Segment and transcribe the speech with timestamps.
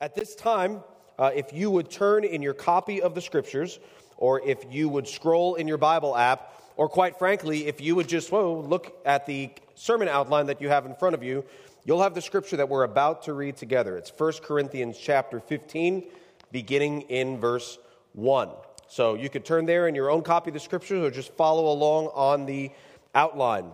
[0.00, 0.84] At this time,
[1.18, 3.80] uh, if you would turn in your copy of the scriptures,
[4.16, 8.08] or if you would scroll in your Bible app, or quite frankly, if you would
[8.08, 11.44] just whoa, look at the sermon outline that you have in front of you,
[11.84, 13.96] you'll have the scripture that we're about to read together.
[13.96, 16.04] It's 1 Corinthians chapter 15,
[16.52, 17.78] beginning in verse
[18.12, 18.50] 1.
[18.86, 21.72] So you could turn there in your own copy of the scriptures or just follow
[21.72, 22.70] along on the
[23.16, 23.72] outline.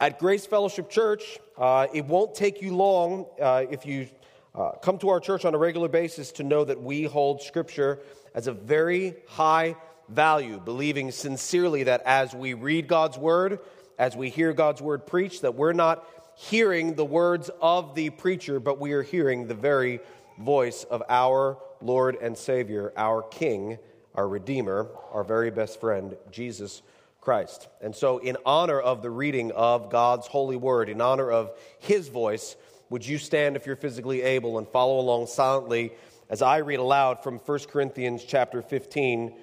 [0.00, 4.06] At Grace Fellowship Church, uh, it won't take you long uh, if you
[4.54, 8.00] uh, come to our church on a regular basis to know that we hold Scripture
[8.34, 9.76] as a very high
[10.08, 13.60] value, believing sincerely that as we read God's Word,
[13.98, 18.58] as we hear God's Word preached, that we're not hearing the words of the preacher,
[18.58, 20.00] but we are hearing the very
[20.38, 23.78] voice of our Lord and Savior, our King,
[24.14, 26.82] our Redeemer, our very best friend, Jesus
[27.20, 27.68] Christ.
[27.80, 32.08] And so, in honor of the reading of God's holy word, in honor of His
[32.08, 32.56] voice,
[32.90, 35.92] would you stand if you're physically able and follow along silently
[36.28, 39.34] as I read aloud from 1 Corinthians chapter 15,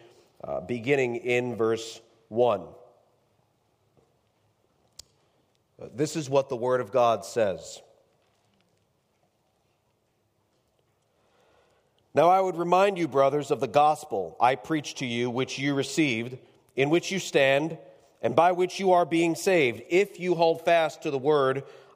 [0.44, 2.62] uh, beginning in verse 1.
[5.82, 7.82] Uh, this is what the Word of God says.
[12.14, 15.74] Now I would remind you, brothers, of the gospel I preached to you, which you
[15.74, 16.38] received,
[16.76, 17.78] in which you stand,
[18.22, 21.64] and by which you are being saved, if you hold fast to the word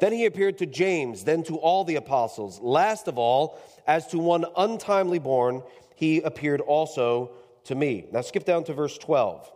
[0.00, 2.60] Then he appeared to James, then to all the apostles.
[2.60, 5.62] Last of all, as to one untimely born,
[5.94, 7.32] he appeared also
[7.64, 8.06] to me.
[8.12, 9.50] Now skip down to verse 12.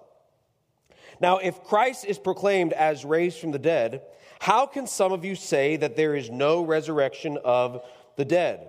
[1.21, 4.03] Now, if Christ is proclaimed as raised from the dead,
[4.41, 7.85] how can some of you say that there is no resurrection of
[8.17, 8.69] the dead?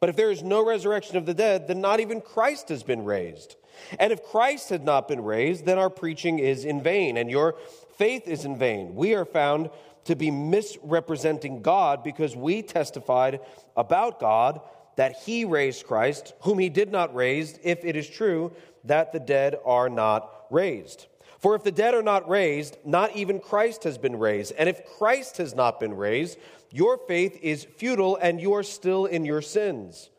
[0.00, 3.04] But if there is no resurrection of the dead, then not even Christ has been
[3.04, 3.56] raised.
[3.98, 7.54] And if Christ had not been raised, then our preaching is in vain, and your
[7.96, 8.94] faith is in vain.
[8.94, 9.70] We are found
[10.04, 13.40] to be misrepresenting God because we testified
[13.76, 14.60] about God
[14.96, 18.52] that he raised Christ, whom he did not raise, if it is true
[18.84, 21.06] that the dead are not raised.
[21.38, 24.52] For if the dead are not raised, not even Christ has been raised.
[24.56, 26.38] And if Christ has not been raised,
[26.70, 30.10] your faith is futile and you are still in your sins.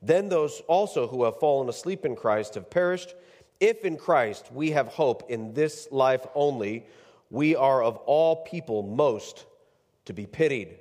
[0.00, 3.14] Then those also who have fallen asleep in Christ have perished.
[3.60, 6.86] If in Christ we have hope in this life only,
[7.30, 9.44] we are of all people most
[10.06, 10.78] to be pitied.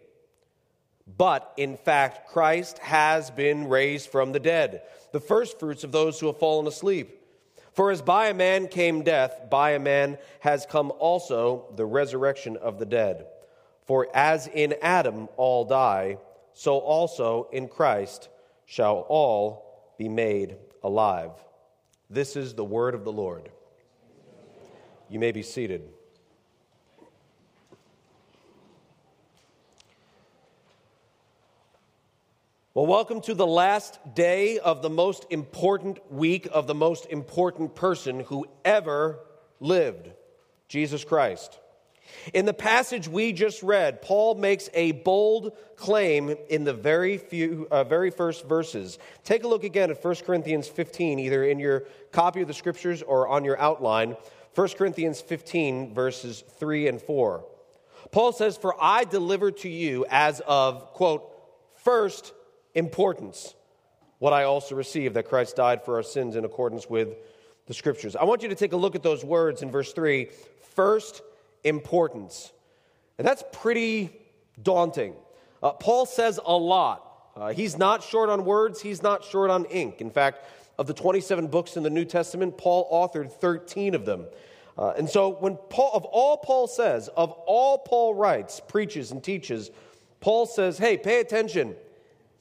[1.17, 4.81] But in fact, Christ has been raised from the dead,
[5.13, 7.13] the firstfruits of those who have fallen asleep.
[7.73, 12.57] For as by a man came death, by a man has come also the resurrection
[12.57, 13.27] of the dead.
[13.85, 16.17] For as in Adam all die,
[16.53, 18.29] so also in Christ
[18.65, 21.31] shall all be made alive.
[22.09, 23.49] This is the word of the Lord.
[25.09, 25.87] You may be seated.
[32.77, 37.73] Well, welcome to the last day of the most important week of the most important
[37.73, 39.17] person who ever
[39.59, 40.11] lived
[40.67, 41.57] Jesus Christ.
[42.35, 47.67] In the passage we just read, Paul makes a bold claim in the very, few,
[47.71, 48.99] uh, very first verses.
[49.23, 53.01] Take a look again at 1 Corinthians 15, either in your copy of the scriptures
[53.01, 54.15] or on your outline.
[54.53, 57.43] 1 Corinthians 15, verses 3 and 4.
[58.11, 61.33] Paul says, For I delivered to you as of, quote,
[61.83, 62.33] first
[62.77, 63.55] importance
[64.19, 67.09] what I also received that Christ died for our sins in accordance with
[67.67, 68.15] the scriptures.
[68.15, 70.29] I want you to take a look at those words in verse 3
[70.75, 71.21] first
[71.63, 72.51] importance.
[73.17, 74.11] And that's pretty
[74.61, 75.13] daunting.
[75.61, 77.03] Uh, Paul says a lot.
[77.35, 80.01] Uh, he's not short on words, he's not short on ink.
[80.01, 80.45] In fact,
[80.79, 84.25] of the 27 books in the New Testament, Paul authored 13 of them.
[84.77, 89.23] Uh, and so, when Paul, of all Paul says, of all Paul writes, preaches, and
[89.23, 89.71] teaches,
[90.19, 91.75] Paul says, hey, pay attention.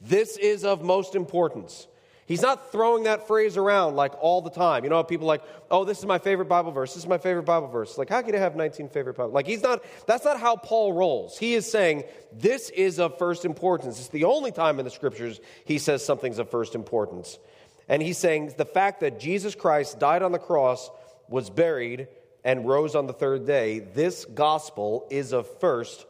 [0.01, 1.87] This is of most importance.
[2.27, 4.83] He's not throwing that phrase around like all the time.
[4.83, 5.41] You know, how people like,
[5.71, 6.93] oh, this is my favorite Bible verse.
[6.93, 7.97] This is my favorite Bible verse.
[7.97, 9.31] Like, how can you have 19 favorite Bible?
[9.31, 11.37] Like, he's not, that's not how Paul rolls.
[11.37, 12.03] He is saying,
[12.33, 13.97] this is of first importance.
[13.97, 17.39] It's the only time in the scriptures he says something's of first importance.
[17.87, 20.91] And he's saying the fact that Jesus Christ died on the cross,
[21.29, 22.09] was buried,
[22.43, 26.05] and rose on the third day, this gospel is of first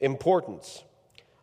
[0.00, 0.82] importance.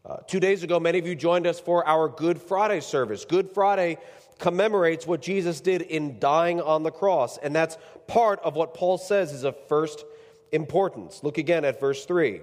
[0.09, 3.25] Uh, two days ago, many of you joined us for our Good Friday service.
[3.25, 3.99] Good Friday
[4.39, 7.37] commemorates what Jesus did in dying on the cross.
[7.37, 7.77] And that's
[8.07, 10.03] part of what Paul says is of first
[10.51, 11.21] importance.
[11.21, 12.41] Look again at verse 3.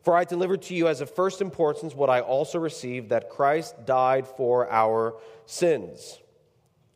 [0.00, 3.84] For I delivered to you as of first importance what I also received that Christ
[3.84, 5.14] died for our
[5.44, 6.18] sins.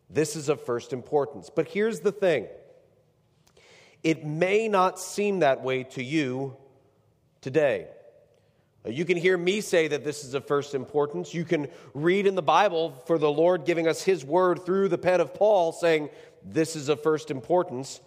[0.09, 1.51] This is of first importance.
[1.55, 2.47] But here's the thing
[4.03, 6.57] it may not seem that way to you
[7.43, 7.89] today.
[8.87, 11.35] Uh, you can hear me say that this is of first importance.
[11.35, 14.99] You can read in the Bible for the Lord giving us His word through the
[14.99, 16.11] pen of Paul saying
[16.45, 18.01] this is of first importance,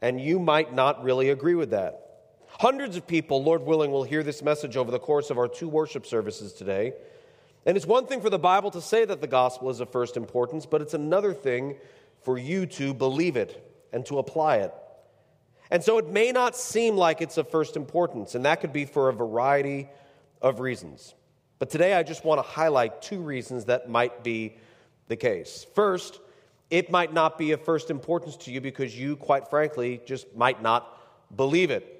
[0.00, 2.02] and you might not really agree with that.
[2.48, 5.68] Hundreds of people, Lord willing, will hear this message over the course of our two
[5.68, 6.94] worship services today.
[7.66, 10.16] And it's one thing for the Bible to say that the gospel is of first
[10.16, 11.76] importance, but it's another thing
[12.22, 13.62] for you to believe it
[13.92, 14.72] and to apply it.
[15.70, 18.84] And so it may not seem like it's of first importance, and that could be
[18.84, 19.88] for a variety
[20.42, 21.14] of reasons.
[21.58, 24.56] But today I just want to highlight two reasons that might be
[25.08, 25.66] the case.
[25.74, 26.20] First,
[26.70, 30.60] it might not be of first importance to you because you, quite frankly, just might
[30.62, 30.98] not
[31.34, 31.92] believe it.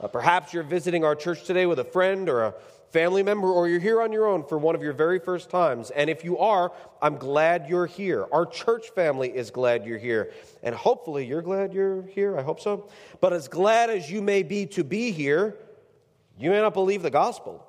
[0.00, 2.54] Uh, perhaps you're visiting our church today with a friend or a
[2.90, 5.90] family member, or you're here on your own for one of your very first times.
[5.90, 8.26] And if you are, I'm glad you're here.
[8.32, 10.32] Our church family is glad you're here.
[10.62, 12.36] And hopefully you're glad you're here.
[12.36, 12.88] I hope so.
[13.20, 15.56] But as glad as you may be to be here,
[16.40, 17.66] you may not believe the gospel.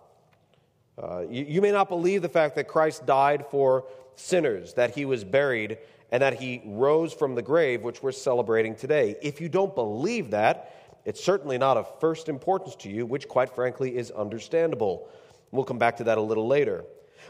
[1.02, 3.86] Uh, you, you may not believe the fact that Christ died for
[4.16, 5.78] sinners, that he was buried,
[6.12, 9.16] and that he rose from the grave, which we're celebrating today.
[9.22, 10.76] If you don't believe that,
[11.06, 15.10] it's certainly not of first importance to you, which, quite frankly, is understandable.
[15.52, 16.86] We'll come back to that a little later.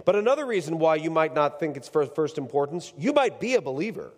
[0.06, 3.56] But another reason why you might not think it's first, first importance, you might be
[3.56, 4.12] a believer.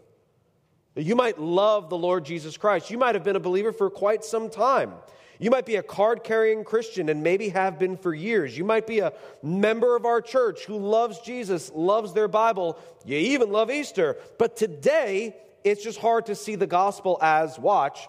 [0.96, 2.92] You might love the Lord Jesus Christ.
[2.92, 4.94] You might have been a believer for quite some time.
[5.40, 8.58] You might be a card carrying Christian and maybe have been for years.
[8.58, 12.78] You might be a member of our church who loves Jesus, loves their Bible.
[13.06, 14.18] You even love Easter.
[14.38, 18.08] But today, it's just hard to see the gospel as, watch,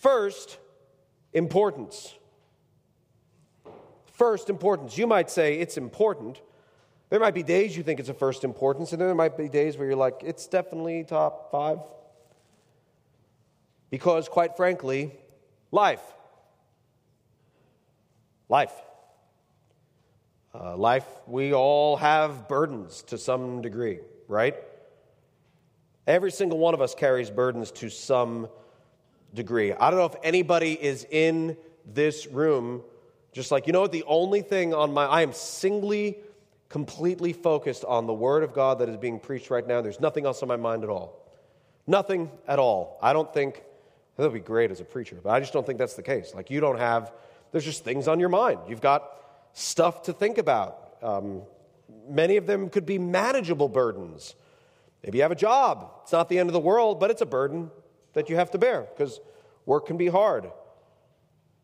[0.00, 0.58] First,
[1.32, 2.14] importance.
[4.12, 4.96] First, importance.
[4.96, 6.40] You might say it's important.
[7.10, 9.48] There might be days you think it's a first importance, and then there might be
[9.48, 11.78] days where you're like, it's definitely top five.
[13.90, 15.18] Because, quite frankly,
[15.70, 16.02] life.
[18.48, 18.72] Life.
[20.54, 24.56] Uh, life, we all have burdens to some degree, right?
[26.06, 28.48] Every single one of us carries burdens to some
[29.34, 29.72] degree.
[29.72, 32.82] I don't know if anybody is in this room
[33.32, 36.16] just like, you know what, the only thing on my, I am singly,
[36.68, 39.80] completely focused on the Word of God that is being preached right now.
[39.80, 41.24] There's nothing else on my mind at all.
[41.86, 42.98] Nothing at all.
[43.02, 43.62] I don't think,
[44.18, 46.34] that would be great as a preacher, but I just don't think that's the case.
[46.34, 47.12] Like, you don't have,
[47.52, 48.58] there's just things on your mind.
[48.68, 49.08] You've got
[49.52, 50.96] stuff to think about.
[51.00, 51.42] Um,
[52.08, 54.34] many of them could be manageable burdens.
[55.04, 55.92] Maybe you have a job.
[56.02, 57.70] It's not the end of the world, but it's a burden
[58.14, 59.20] that you have to bear because
[59.66, 60.50] work can be hard.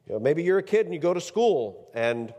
[0.06, 2.32] You know, maybe you're a kid and you go to school, and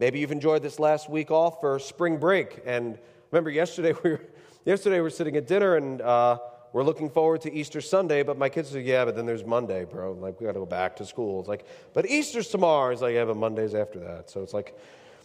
[0.00, 2.60] maybe you've enjoyed this last week off for spring break.
[2.66, 2.98] And
[3.30, 4.26] remember, yesterday we were,
[4.64, 6.38] yesterday we were sitting at dinner and uh,
[6.72, 9.84] we're looking forward to Easter Sunday, but my kids said, Yeah, but then there's Monday,
[9.84, 10.12] bro.
[10.12, 11.40] Like, we got to go back to school.
[11.40, 12.92] It's like, But Easter's tomorrow.
[12.92, 14.30] It's like, Yeah, but Monday's after that.
[14.30, 14.76] So it's like,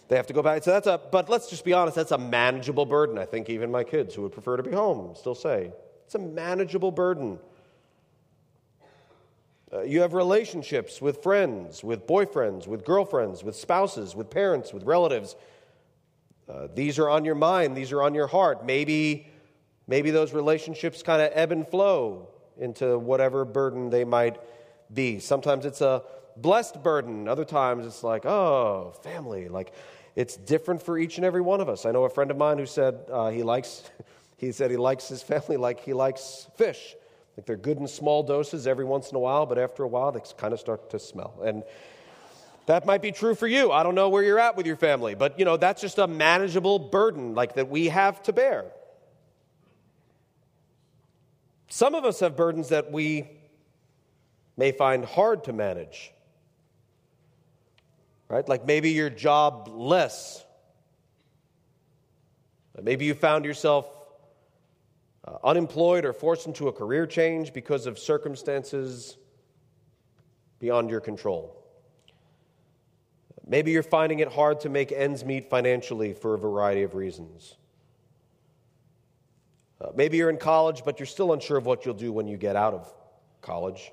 [0.08, 0.64] they have to go back.
[0.64, 3.18] So that's a, but let's just be honest, that's a manageable burden.
[3.18, 5.72] I think even my kids who would prefer to be home still say,
[6.06, 7.40] it's a manageable burden.
[9.74, 14.84] Uh, you have relationships with friends, with boyfriends, with girlfriends, with spouses, with parents, with
[14.84, 15.36] relatives.
[16.48, 18.64] Uh, these are on your mind, these are on your heart.
[18.64, 19.28] Maybe,
[19.88, 22.28] maybe those relationships kind of ebb and flow
[22.58, 24.38] into whatever burden they might
[24.94, 25.20] be.
[25.20, 26.04] Sometimes it's a
[26.38, 29.50] blessed burden, other times it's like, oh, family.
[29.50, 29.74] Like,
[30.16, 31.86] it's different for each and every one of us.
[31.86, 33.84] I know a friend of mine who said uh, he likes,
[34.38, 36.96] he said he likes his family like he likes fish.
[37.38, 40.14] Like they're good in small doses every once in a while, but after a while
[40.14, 41.42] they kind of start to smell.
[41.44, 41.64] And
[42.66, 43.72] that might be true for you.
[43.72, 46.08] I don't know where you're at with your family, but you know, that's just a
[46.08, 48.66] manageable burden like that we have to bear.
[51.76, 53.28] Some of us have burdens that we
[54.56, 56.14] may find hard to manage.
[58.30, 58.48] Right?
[58.48, 60.42] Like maybe you're jobless.
[62.82, 63.90] Maybe you found yourself
[65.28, 69.18] uh, unemployed or forced into a career change because of circumstances
[70.60, 71.62] beyond your control.
[73.46, 77.58] Maybe you're finding it hard to make ends meet financially for a variety of reasons.
[79.82, 82.38] Uh, maybe you're in college, but you're still unsure of what you'll do when you
[82.38, 82.94] get out of
[83.42, 83.92] college.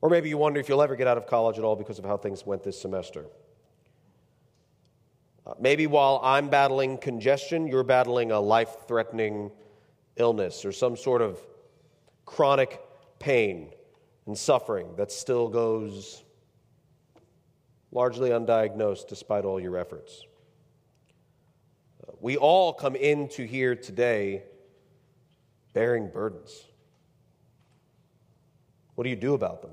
[0.00, 2.04] Or maybe you wonder if you'll ever get out of college at all because of
[2.04, 3.26] how things went this semester.
[5.46, 9.50] Uh, maybe while I'm battling congestion, you're battling a life threatening
[10.16, 11.38] illness or some sort of
[12.24, 12.80] chronic
[13.18, 13.70] pain
[14.26, 16.22] and suffering that still goes
[17.92, 20.26] largely undiagnosed despite all your efforts.
[22.24, 24.44] We all come into here today
[25.74, 26.64] bearing burdens.
[28.94, 29.72] What do you do about them?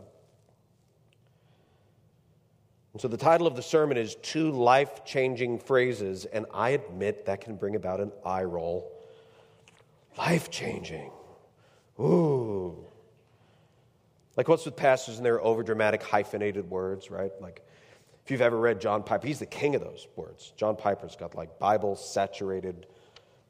[2.91, 7.27] And so the title of the sermon is Two Life Changing Phrases, and I admit
[7.27, 9.01] that can bring about an eye roll.
[10.17, 11.10] Life changing.
[12.01, 12.86] Ooh.
[14.36, 17.31] Like what's with pastors and their overdramatic hyphenated words, right?
[17.39, 17.65] Like
[18.31, 20.53] if you've ever read John Piper, he's the king of those words.
[20.55, 22.85] John Piper's got like Bible saturated,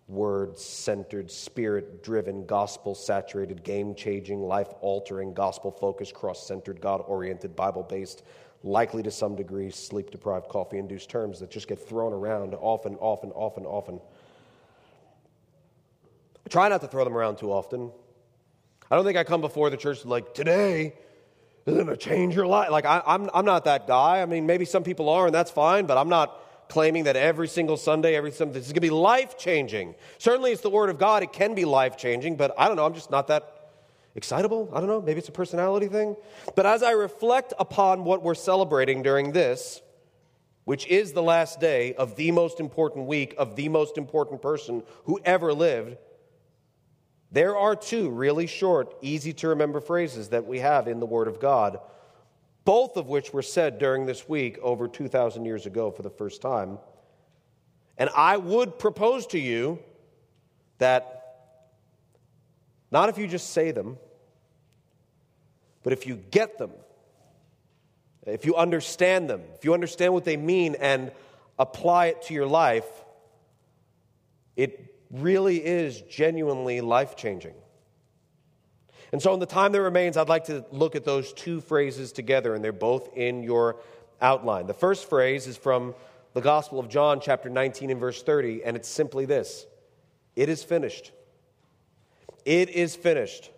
[0.08, 7.04] word centered, spirit driven, gospel saturated, game changing, life altering, gospel focused, cross centered, God
[7.06, 8.24] oriented, Bible based
[8.64, 12.96] likely to some degree sleep deprived, coffee induced terms that just get thrown around often,
[12.96, 14.02] often, often, often.
[16.44, 17.92] I try not to throw them around too often.
[18.90, 20.96] I don't think I come before the church like, today
[21.66, 22.70] is going to change your life.
[22.72, 24.22] Like, I, am I'm, I'm not that guy.
[24.22, 26.40] I mean, maybe some people are, and that's fine, but I'm not
[26.70, 29.96] claiming that every single Sunday, every Sunday, this is going to be life changing.
[30.18, 31.22] Certainly, it's the Word of God.
[31.24, 32.86] It can be life changing, but I don't know.
[32.86, 33.70] I'm just not that
[34.16, 34.70] excitable.
[34.74, 35.02] I don't know.
[35.02, 36.16] Maybe it's a personality thing.
[36.56, 39.82] But as I reflect upon what we're celebrating during this,
[40.64, 44.84] which is the last day of the most important week of the most important person
[45.06, 45.98] who ever lived,
[47.32, 51.28] there are two really short, easy to remember phrases that we have in the Word
[51.28, 51.80] of God,
[52.66, 56.42] both of which were said during this week over 2,000 years ago for the first
[56.42, 56.78] time.
[57.98, 59.80] And I would propose to you
[60.80, 61.22] that
[62.92, 63.98] not if you just say them,
[65.84, 66.72] but if you get them,
[68.26, 71.12] if you understand them, if you understand what they mean and
[71.58, 72.86] apply it to your life,
[74.56, 77.54] it really is genuinely life changing.
[79.12, 82.12] And so, in the time that remains, I'd like to look at those two phrases
[82.12, 83.78] together, and they're both in your
[84.22, 84.68] outline.
[84.68, 85.94] The first phrase is from
[86.34, 89.66] the Gospel of John, chapter 19, and verse 30, and it's simply this
[90.36, 91.12] It is finished.
[92.46, 93.52] It is finished.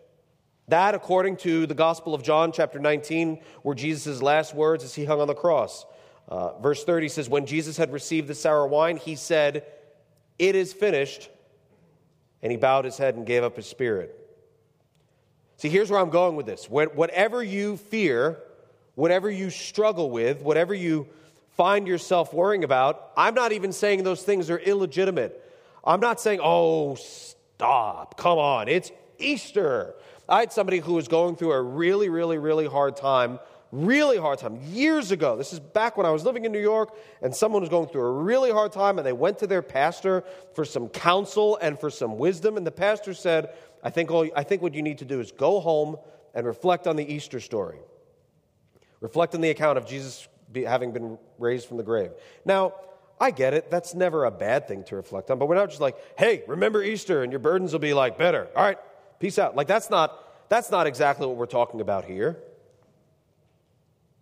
[0.69, 5.05] That, according to the Gospel of John, chapter 19, were Jesus' last words as he
[5.05, 5.86] hung on the cross.
[6.27, 9.65] Uh, verse 30 says, When Jesus had received the sour wine, he said,
[10.39, 11.29] It is finished.
[12.44, 14.20] And he bowed his head and gave up his spirit.
[15.58, 16.70] See, here's where I'm going with this.
[16.70, 18.38] Whatever you fear,
[18.96, 21.08] whatever you struggle with, whatever you
[21.56, 25.40] find yourself worrying about, I'm not even saying those things are illegitimate.
[25.86, 29.96] I'm not saying, oh, stop, come on, it's Easter.
[30.28, 33.40] I had somebody who was going through a really, really, really hard time,
[33.74, 35.36] really hard time, years ago.
[35.36, 38.03] This is back when I was living in New York, and someone was going through
[38.03, 41.89] a really hard time, and they went to their pastor for some counsel and for
[41.89, 42.56] some wisdom.
[42.56, 43.50] And the pastor said,
[43.84, 45.98] I think, all, I think what you need to do is go home
[46.36, 47.80] and reflect on the Easter story.
[49.01, 52.12] Reflect on the account of Jesus having been raised from the grave.
[52.46, 52.75] Now,
[53.20, 53.72] I get it.
[53.72, 55.39] That's never a bad thing to reflect on.
[55.39, 58.48] But we're not just like, hey, remember Easter and your burdens will be like better.
[58.56, 58.77] All right,
[59.20, 59.56] peace out.
[59.56, 62.38] Like that's not that's not exactly what we're talking about here.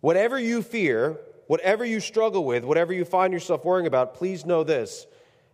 [0.02, 1.16] Whatever you fear,
[1.46, 5.06] whatever you struggle with, whatever you find yourself worrying about, please know this.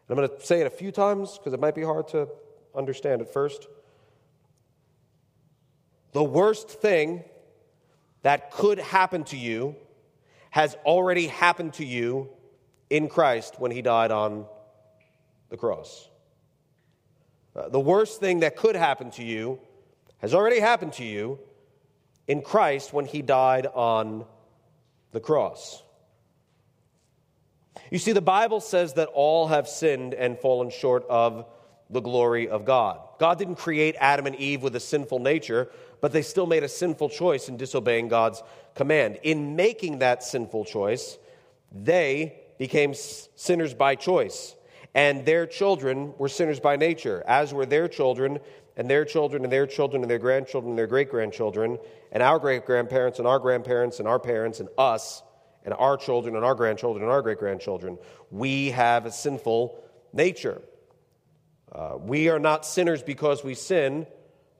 [0.09, 2.29] And I'm going to say it a few times because it might be hard to
[2.75, 3.69] understand at first.
[6.13, 7.25] The worst thing
[8.23, 9.77] that could happen to you
[10.49, 12.31] has already happened to you
[12.89, 14.47] in Christ when he died on
[15.51, 16.09] the cross.
[17.55, 19.59] Uh, the worst thing that could happen to you
[20.19, 21.39] has already happened to you
[22.27, 24.25] in Christ when he died on
[25.13, 25.83] the cross.
[27.91, 31.47] You see, the Bible says that all have sinned and fallen short of
[31.91, 33.01] the glory of God.
[33.19, 36.69] God didn't create Adam and Eve with a sinful nature, but they still made a
[36.69, 38.43] sinful choice in disobeying God's
[38.75, 39.19] command.
[39.23, 41.19] In making that sinful choice,
[41.73, 44.55] they became sinners by choice,
[44.95, 48.39] and their children were sinners by nature, as were their children,
[48.79, 51.79] and their children, and their children, and their grandchildren, and their great grandchildren,
[52.13, 55.23] and our great grandparents, and our grandparents, and our parents, and us,
[55.65, 57.99] and our children, and our grandchildren, and our great grandchildren.
[58.31, 59.83] We have a sinful
[60.13, 60.63] nature.
[61.73, 64.07] Uh, we are not sinners because we sin.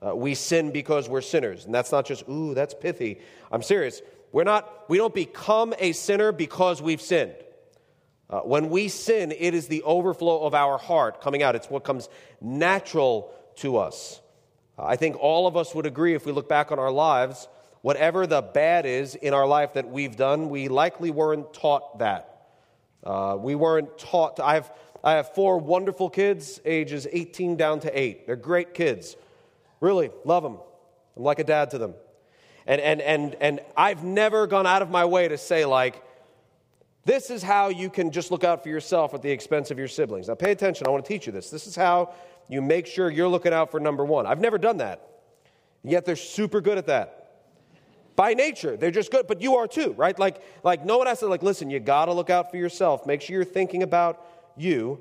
[0.05, 1.65] Uh, we sin because we're sinners.
[1.65, 3.21] And that's not just, ooh, that's pithy.
[3.53, 4.03] I'm serious.
[4.33, 7.35] We're not, we don't become a sinner because we've sinned.
[8.29, 11.55] Uh, when we sin, it is the overflow of our heart coming out.
[11.55, 12.09] It's what comes
[12.41, 14.21] natural to us.
[14.79, 17.49] I think all of us would agree if we look back on our lives,
[17.83, 22.47] whatever the bad is in our life that we've done, we likely weren't taught that.
[23.03, 24.37] Uh, we weren't taught.
[24.37, 24.71] To, I've,
[25.03, 28.27] I have four wonderful kids, ages 18 down to 8.
[28.27, 29.17] They're great kids.
[29.81, 30.59] Really, love them.
[31.17, 31.95] I'm like a dad to them.
[32.67, 36.03] And, and, and, and I've never gone out of my way to say, like,
[37.05, 39.89] this is how you can just look out for yourself at the expense of your
[39.89, 40.29] siblings.
[40.29, 40.87] Now, pay attention.
[40.87, 41.49] I want to teach you this.
[41.49, 42.13] This is how
[42.49, 44.27] you make sure you're looking out for number one.
[44.27, 45.07] I've never done that,
[45.83, 47.15] yet they're super good at that.
[48.17, 50.19] By nature, they're just good, but you are too, right?
[50.19, 53.07] Like, like no one has to, like, listen, you got to look out for yourself.
[53.07, 54.27] Make sure you're thinking about
[54.57, 55.01] you.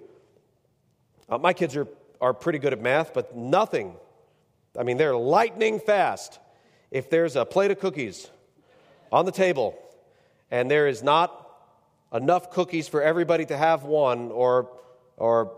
[1.28, 1.88] Uh, my kids are,
[2.22, 3.96] are pretty good at math, but nothing.
[4.78, 6.40] I mean, they're lightning fast.
[6.92, 8.30] If there's a plate of cookies
[9.12, 9.78] on the table
[10.52, 11.44] and there is not
[12.14, 14.70] enough cookies for everybody to have one, or,
[15.18, 15.58] or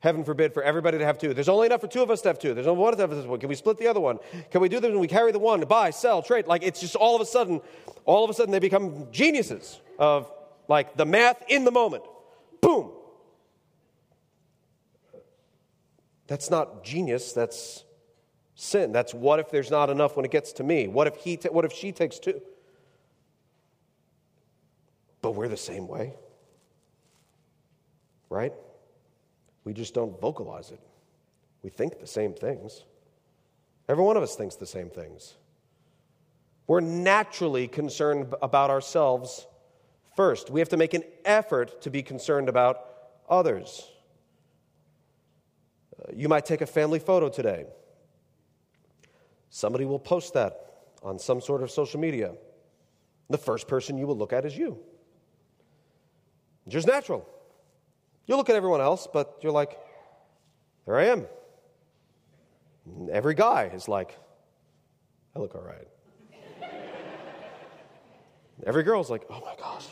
[0.00, 1.34] heaven forbid, for everybody to have two.
[1.34, 2.54] There's only enough for two of us to have two.
[2.54, 3.40] There's only one of us to have one.
[3.40, 4.18] Can we split the other one?
[4.50, 6.46] Can we do this when we carry the one, buy, sell, trade?
[6.46, 7.60] Like it's just all of a sudden,
[8.04, 10.30] all of a sudden they become geniuses of
[10.68, 12.04] like the math in the moment.
[12.60, 12.92] Boom.
[16.26, 17.84] That's not genius, that's
[18.54, 18.92] sin.
[18.92, 20.86] That's what if there's not enough when it gets to me?
[20.86, 22.40] What if he ta- what if she takes two?
[25.22, 26.14] But we're the same way.
[28.28, 28.52] Right?
[29.68, 30.80] We just don't vocalize it.
[31.62, 32.84] We think the same things.
[33.86, 35.34] Every one of us thinks the same things.
[36.66, 39.46] We're naturally concerned about ourselves
[40.16, 40.48] first.
[40.48, 42.80] We have to make an effort to be concerned about
[43.28, 43.86] others.
[46.00, 47.66] Uh, you might take a family photo today.
[49.50, 52.32] Somebody will post that on some sort of social media.
[53.28, 54.78] The first person you will look at is you.
[56.68, 57.28] Just natural.
[58.28, 59.78] You look at everyone else, but you're like,
[60.86, 61.26] there I am.
[62.86, 64.16] And every guy is like,
[65.34, 65.88] I look all right.
[68.66, 69.86] every girl's like, oh my gosh.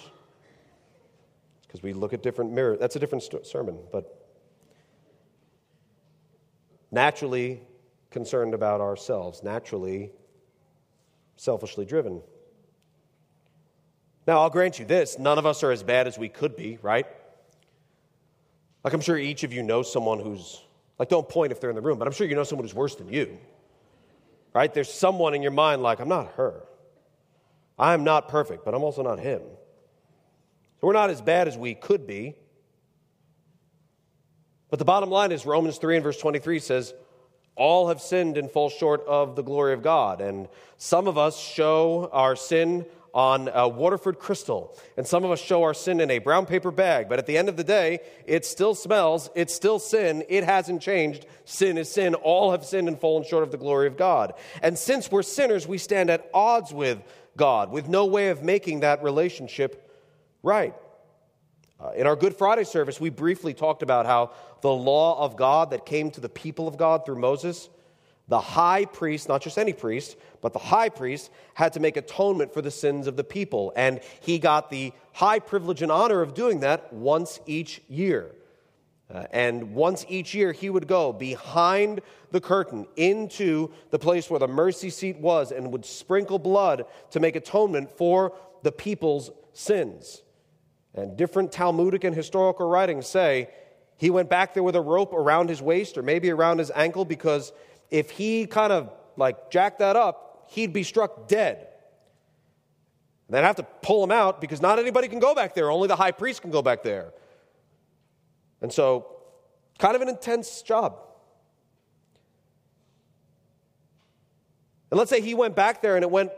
[1.63, 2.79] Because we look at different mirrors.
[2.79, 4.29] That's a different st- sermon, but
[6.91, 7.63] naturally
[8.11, 10.13] concerned about ourselves, naturally
[11.37, 12.21] selfishly driven.
[14.27, 16.79] Now, I'll grant you this none of us are as bad as we could be,
[16.83, 17.07] right?
[18.87, 20.63] Like, I'm sure each of you know someone who's,
[20.97, 22.73] like, don't point if they're in the room, but I'm sure you know someone who's
[22.73, 23.37] worse than you,
[24.55, 24.73] right?
[24.73, 26.63] There's someone in your mind like, I'm not her.
[27.77, 29.41] I'm not perfect, but I'm also not him.
[30.81, 32.37] So we're not as bad as we could be.
[34.71, 36.95] But the bottom line is Romans 3 and verse 23 says,
[37.57, 40.21] All have sinned and fall short of the glory of God.
[40.21, 40.47] And
[40.77, 44.77] some of us show our sin on Waterford crystal.
[44.99, 47.09] And some of us show our sin in a brown paper bag.
[47.09, 49.31] But at the end of the day, it still smells.
[49.35, 50.23] It's still sin.
[50.29, 51.25] It hasn't changed.
[51.47, 52.15] Sin is sin.
[52.15, 54.35] All have sinned and fallen short of the glory of God.
[54.63, 57.03] And since we're sinners, we stand at odds with
[57.39, 59.91] God, with no way of making that relationship
[60.43, 60.75] right.
[61.81, 65.71] Uh, in our Good Friday service, we briefly talked about how the law of God
[65.71, 67.71] that came to the people of God through Moses
[68.29, 72.53] the high priest, not just any priest, but the high priest, had to make atonement
[72.53, 73.73] for the sins of the people.
[73.77, 78.33] And he got the high privilege and honor of doing that once each year.
[79.13, 82.01] Uh, and once each year, he would go behind
[82.33, 87.21] the curtain into the place where the mercy seat was and would sprinkle blood to
[87.21, 90.23] make atonement for the people's sins.
[90.93, 93.49] And different Talmudic and historical writings say
[93.97, 97.05] he went back there with a rope around his waist or maybe around his ankle
[97.05, 97.53] because
[97.91, 101.69] if he kind of like jacked that up, he'd be struck dead.
[103.29, 105.71] They'd have to pull him out because not anybody can go back there.
[105.71, 107.13] Only the high priest can go back there.
[108.61, 109.07] And so,
[109.79, 110.99] kind of an intense job.
[114.91, 116.31] And let's say he went back there and it went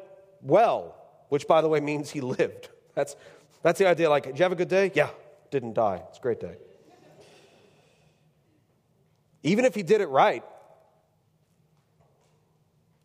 [0.43, 0.97] well,
[1.29, 2.71] which, by the way, means he lived.
[2.95, 3.17] That's,
[3.63, 4.09] that's the idea.
[4.09, 4.91] Like, did you have a good day?
[4.95, 5.11] Yeah,
[5.51, 6.03] didn't die.
[6.09, 6.57] It's a great day.
[9.43, 10.43] Even if he did it right,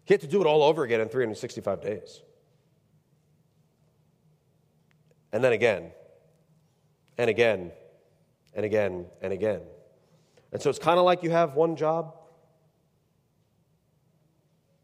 [0.06, 2.22] he had to do it all over again in 365 days.
[5.32, 5.92] And then again,
[7.18, 7.72] and again,
[8.54, 9.62] and again, and again.
[10.52, 12.16] And so it's kind of like you have one job,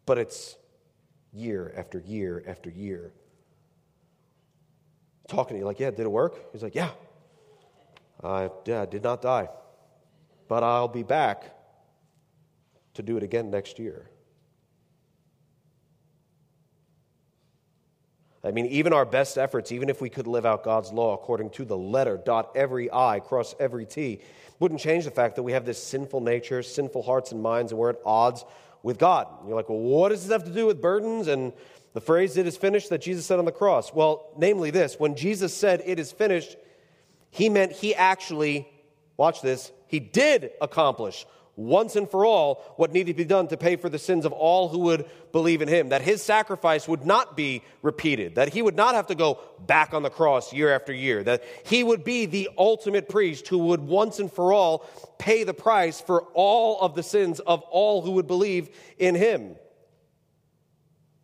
[0.06, 0.56] but it's
[1.32, 3.14] year after year after year.
[5.28, 6.52] Talking to you, like, yeah, did it work?
[6.52, 6.90] He's like, yeah.
[8.24, 9.48] I yeah, did not die,
[10.48, 11.56] but I'll be back
[12.96, 14.10] to do it again next year.
[18.44, 21.50] I mean, even our best efforts, even if we could live out God's law according
[21.52, 24.22] to the letter, dot every I, cross every T,
[24.60, 27.80] wouldn't change the fact that we have this sinful nature, sinful hearts and minds, and
[27.80, 28.46] we're at odds
[28.82, 29.28] with God.
[29.46, 31.52] you're like, well, what does this have to do with burdens and
[31.94, 33.94] the phrase, it is finished, that Jesus said on the cross?
[33.94, 36.56] Well, namely this when Jesus said, it is finished,
[37.32, 38.70] he meant he actually
[39.18, 41.26] watch this, he did accomplish
[41.60, 44.32] once and for all what needed to be done to pay for the sins of
[44.32, 45.90] all who would believe in him.
[45.90, 49.94] That his sacrifice would not be repeated, that he would not have to go back
[49.94, 53.82] on the cross year after year, that he would be the ultimate priest who would
[53.82, 54.86] once and for all
[55.18, 59.56] pay the price for all of the sins of all who would believe in him.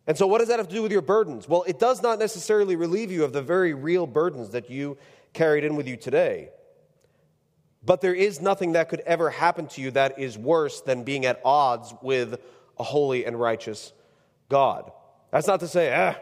[0.06, 1.48] And so, what does that have to do with your burdens?
[1.48, 4.98] Well, it does not necessarily relieve you of the very real burdens that you
[5.32, 6.50] carried in with you today.
[7.86, 11.24] But there is nothing that could ever happen to you that is worse than being
[11.24, 12.40] at odds with
[12.78, 13.92] a holy and righteous
[14.48, 14.90] God.
[15.30, 16.16] That's not to say, ah,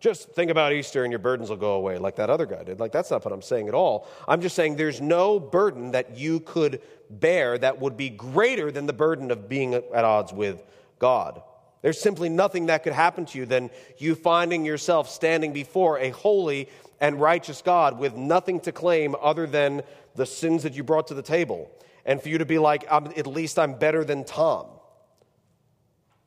[0.00, 2.80] just think about Easter and your burdens will go away like that other guy did.
[2.80, 4.08] Like, that's not what I'm saying at all.
[4.26, 6.80] I'm just saying there's no burden that you could
[7.10, 10.64] bear that would be greater than the burden of being at odds with
[10.98, 11.42] God.
[11.82, 16.10] There's simply nothing that could happen to you than you finding yourself standing before a
[16.10, 16.68] holy
[17.00, 19.82] and righteous God with nothing to claim other than
[20.14, 21.70] the sins that you brought to the table.
[22.04, 24.66] And for you to be like, at least I'm better than Tom.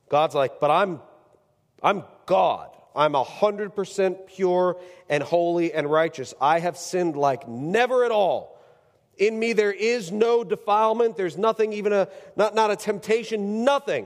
[0.10, 1.02] God's like, but I'm,
[1.82, 2.70] I'm God.
[2.96, 4.78] I'm 100% pure
[5.10, 6.34] and holy and righteous.
[6.40, 8.60] I have sinned like never at all.
[9.18, 11.18] In me there is no defilement.
[11.18, 14.06] There's nothing, even a, not, not a temptation, nothing.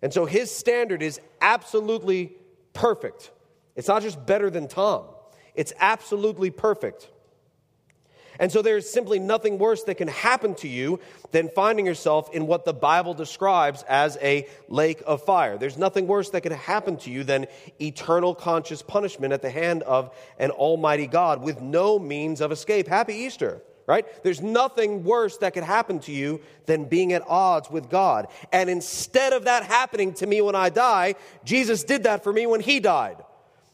[0.00, 2.32] And so his standard is absolutely
[2.72, 3.30] perfect.
[3.76, 5.04] It's not just better than Tom,
[5.54, 7.08] it's absolutely perfect.
[8.38, 11.00] And so there's simply nothing worse that can happen to you
[11.32, 15.58] than finding yourself in what the Bible describes as a lake of fire.
[15.58, 17.46] There's nothing worse that can happen to you than
[17.80, 22.88] eternal conscious punishment at the hand of an almighty God with no means of escape.
[22.88, 24.06] Happy Easter, right?
[24.24, 28.28] There's nothing worse that could happen to you than being at odds with God.
[28.50, 32.46] And instead of that happening to me when I die, Jesus did that for me
[32.46, 33.22] when he died.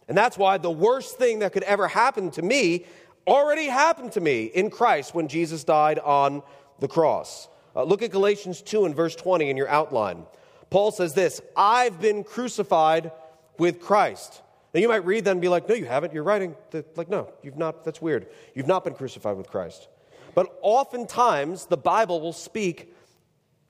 [0.09, 2.87] And that's why the worst thing that could ever happen to me
[3.27, 6.43] already happened to me in Christ when Jesus died on
[6.79, 7.49] the cross.
[7.77, 10.25] Uh, look at Galatians 2 and verse 20 in your outline.
[10.71, 13.13] Paul says this I've been crucified
[13.59, 14.43] with Christ.
[14.75, 16.13] Now you might read that and be like, no, you haven't.
[16.13, 16.55] You're writing.
[16.97, 17.85] Like, no, you've not.
[17.85, 18.29] That's weird.
[18.55, 19.89] You've not been crucified with Christ.
[20.35, 22.95] But oftentimes the Bible will speak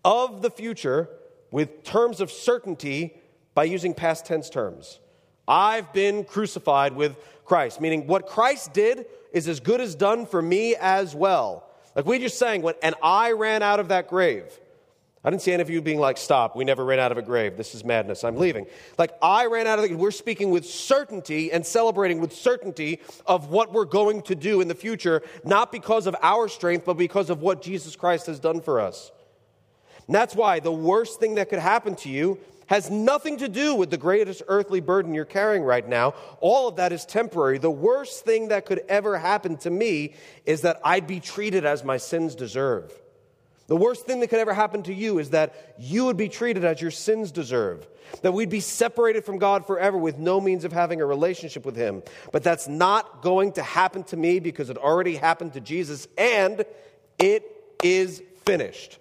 [0.05, 1.09] of the future
[1.51, 3.17] with terms of certainty
[3.55, 5.01] by using past tense terms.
[5.49, 10.41] I've been crucified with Christ, meaning what Christ did is as good as done for
[10.43, 11.65] me as well.
[11.97, 14.45] Like we just sang, when, and I ran out of that grave.
[15.25, 17.23] I didn't see any of you being like, stop, we never ran out of a
[17.23, 17.57] grave.
[17.57, 18.23] This is madness.
[18.23, 18.67] I'm leaving.
[18.99, 23.51] Like, I ran out of the, we're speaking with certainty and celebrating with certainty of
[23.51, 27.31] what we're going to do in the future, not because of our strength, but because
[27.31, 29.11] of what Jesus Christ has done for us.
[30.07, 33.75] And that's why the worst thing that could happen to you has nothing to do
[33.75, 36.15] with the greatest earthly burden you're carrying right now.
[36.41, 37.59] All of that is temporary.
[37.59, 40.15] The worst thing that could ever happen to me
[40.47, 42.93] is that I'd be treated as my sins deserve.
[43.69, 46.65] The worst thing that could ever happen to you is that you would be treated
[46.65, 47.87] as your sins deserve.
[48.23, 51.77] That we'd be separated from God forever with no means of having a relationship with
[51.77, 52.03] Him.
[52.33, 56.65] But that's not going to happen to me because it already happened to Jesus and
[57.19, 57.45] it
[57.83, 58.99] is finished.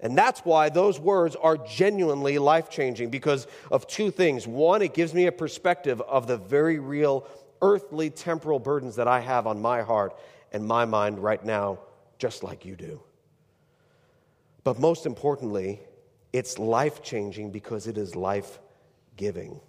[0.00, 4.46] And that's why those words are genuinely life changing because of two things.
[4.46, 7.26] One, it gives me a perspective of the very real
[7.60, 10.16] earthly temporal burdens that I have on my heart
[10.52, 11.80] and my mind right now,
[12.18, 13.00] just like you do.
[14.62, 15.80] But most importantly,
[16.32, 18.60] it's life changing because it is life
[19.16, 19.60] giving.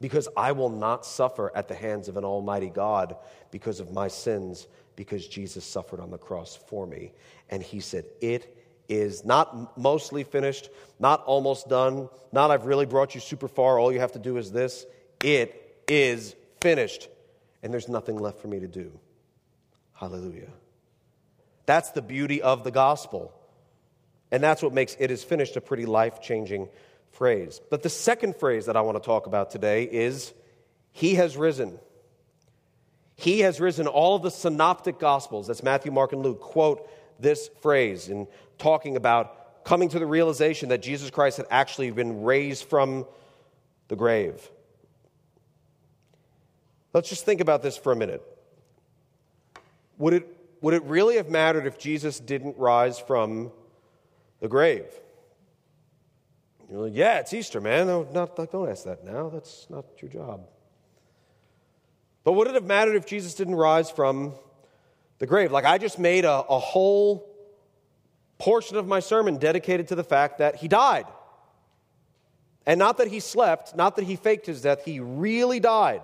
[0.00, 3.16] Because I will not suffer at the hands of an almighty God
[3.50, 7.12] because of my sins, because Jesus suffered on the cross for me.
[7.50, 8.57] And he said, It
[8.88, 13.92] is not mostly finished, not almost done, not I've really brought you super far, all
[13.92, 14.86] you have to do is this.
[15.22, 17.08] It is finished,
[17.62, 18.98] and there's nothing left for me to do.
[19.92, 20.50] Hallelujah.
[21.66, 23.34] That's the beauty of the gospel.
[24.30, 26.68] And that's what makes it is finished a pretty life changing
[27.12, 27.60] phrase.
[27.70, 30.32] But the second phrase that I want to talk about today is
[30.92, 31.78] He has risen.
[33.16, 33.86] He has risen.
[33.86, 38.96] All of the synoptic gospels, that's Matthew, Mark, and Luke, quote this phrase in talking
[38.96, 43.06] about coming to the realization that Jesus Christ had actually been raised from
[43.88, 44.50] the grave.
[46.92, 48.22] Let's just think about this for a minute.
[49.98, 53.52] Would it, would it really have mattered if Jesus didn't rise from
[54.40, 54.86] the grave?
[56.70, 57.86] You're like, yeah, it's Easter, man.
[57.86, 59.28] No, not, don't ask that now.
[59.28, 60.46] That's not your job.
[62.24, 64.34] But would it have mattered if Jesus didn't rise from
[65.18, 65.52] the grave.
[65.52, 67.27] Like I just made a, a whole
[68.38, 71.06] portion of my sermon dedicated to the fact that he died.
[72.66, 76.02] And not that he slept, not that he faked his death, he really died.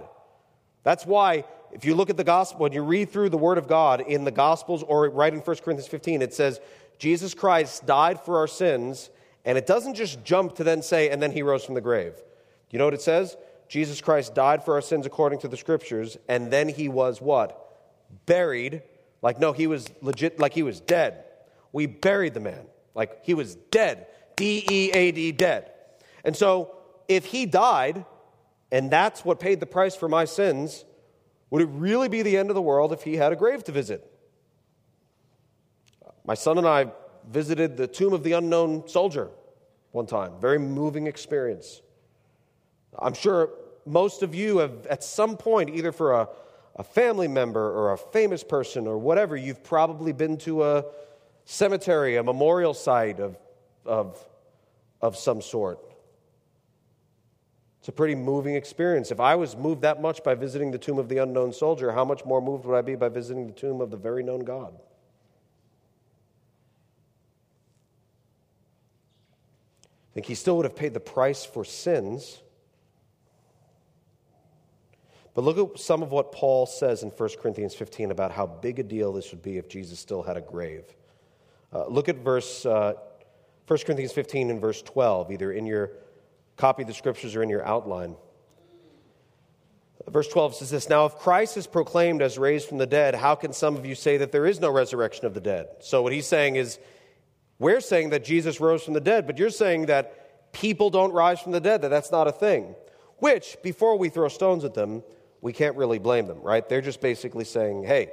[0.83, 3.67] That's why if you look at the gospel, when you read through the Word of
[3.67, 6.61] God in the Gospels or right in 1 Corinthians 15, it says,
[6.99, 9.11] Jesus Christ died for our sins,
[9.45, 12.15] and it doesn't just jump to then say, and then he rose from the grave.
[12.71, 13.37] You know what it says?
[13.69, 17.61] Jesus Christ died for our sins according to the scriptures, and then he was what?
[18.27, 18.83] Buried.
[19.21, 21.25] Like, no, he was legit, like he was dead.
[21.75, 22.67] We buried the man.
[22.95, 24.07] Like, he was dead.
[24.37, 25.73] D E A D, dead.
[26.25, 26.77] And so,
[27.09, 28.05] if he died,
[28.71, 30.85] and that's what paid the price for my sins,
[31.51, 33.73] would it really be the end of the world if he had a grave to
[33.73, 34.09] visit?
[36.25, 36.93] My son and I
[37.29, 39.31] visited the tomb of the unknown soldier
[39.91, 40.35] one time.
[40.41, 41.83] Very moving experience.
[42.97, 43.51] I'm sure
[43.85, 46.29] most of you have, at some point, either for a,
[46.77, 50.85] a family member or a famous person or whatever, you've probably been to a
[51.45, 53.37] cemetery, a memorial site of,
[53.85, 54.25] of,
[55.01, 55.79] of some sort.
[57.85, 59.11] It's a pretty moving experience.
[59.11, 62.05] If I was moved that much by visiting the tomb of the unknown soldier, how
[62.05, 64.73] much more moved would I be by visiting the tomb of the very known God?
[69.83, 72.41] I think he still would have paid the price for sins.
[75.35, 78.79] But look at some of what Paul says in 1 Corinthians 15 about how big
[78.79, 80.85] a deal this would be if Jesus still had a grave.
[81.75, 82.93] Uh, look at verse uh,
[83.67, 85.93] 1 Corinthians 15 and verse 12, either in your
[86.57, 88.15] copy of the scriptures or in your outline.
[90.09, 93.35] Verse 12 says this Now, if Christ is proclaimed as raised from the dead, how
[93.35, 95.69] can some of you say that there is no resurrection of the dead?
[95.81, 96.79] So, what he's saying is,
[97.59, 101.41] we're saying that Jesus rose from the dead, but you're saying that people don't rise
[101.41, 102.75] from the dead, that that's not a thing.
[103.19, 105.03] Which, before we throw stones at them,
[105.41, 106.69] we can't really blame them, right?
[106.69, 108.11] They're just basically saying, hey,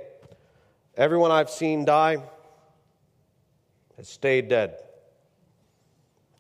[0.96, 2.24] everyone I've seen die
[4.02, 4.78] has stayed dead.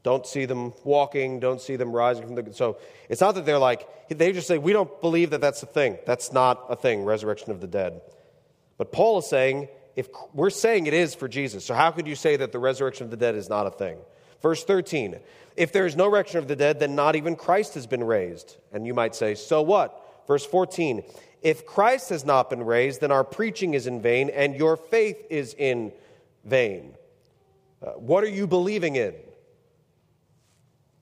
[0.02, 2.54] Don't see them walking, don't see them rising from the.
[2.54, 5.67] So it's not that they're like, they just say, we don't believe that that's a
[5.67, 6.00] thing.
[6.08, 8.02] That's not a thing, resurrection of the dead.
[8.80, 12.15] But Paul is saying, if we're saying it is for Jesus, so how could you
[12.15, 14.00] say that the resurrection of the dead is not a thing?
[14.41, 15.19] Verse 13,
[15.56, 18.58] if there is no resurrection of the dead, then not even Christ has been raised.
[18.71, 20.24] And you might say, so what?
[20.26, 21.04] Verse 14,
[21.43, 25.24] if Christ has not been raised, then our preaching is in vain and your faith
[25.30, 25.91] is in
[26.43, 26.95] vain.
[27.82, 29.15] Uh, what are you believing in?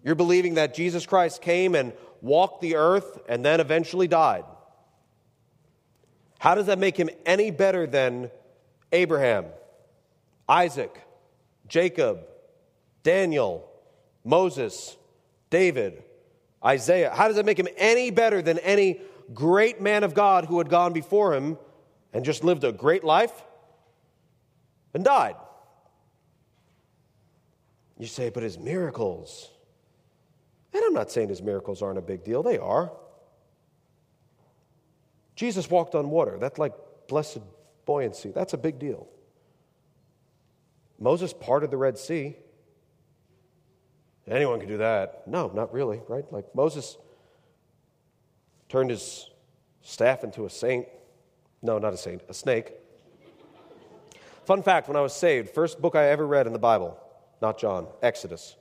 [0.04, 4.46] You're believing that Jesus Christ came and walked the earth and then eventually died.
[6.39, 8.32] How does that make him any better than
[8.94, 9.46] Abraham,
[10.48, 10.98] Isaac,
[11.68, 12.22] Jacob,
[13.04, 13.70] Daniel,
[14.24, 14.96] Moses,
[15.50, 16.02] David,
[16.63, 17.12] Isaiah?
[17.13, 19.02] How does that make him any better than any
[19.34, 21.58] great man of God who had gone before him
[22.13, 23.34] and just lived a great life
[24.94, 25.36] and died?
[28.00, 29.52] You say, but his miracles.
[30.74, 32.92] And I'm not saying his miracles aren't a big deal, they are.
[35.36, 36.38] Jesus walked on water.
[36.40, 36.74] That's like
[37.08, 37.40] blessed
[37.86, 38.32] buoyancy.
[38.32, 39.08] That's a big deal.
[41.00, 42.36] Moses parted the Red Sea.
[44.28, 45.28] Anyone can do that.
[45.28, 46.26] No, not really, right?
[46.32, 46.98] Like Moses
[48.68, 49.30] turned his
[49.82, 50.88] staff into a saint.
[51.62, 52.74] No, not a saint, a snake.
[54.46, 57.00] Fun fact when I was saved, first book I ever read in the Bible,
[57.41, 58.56] not John, Exodus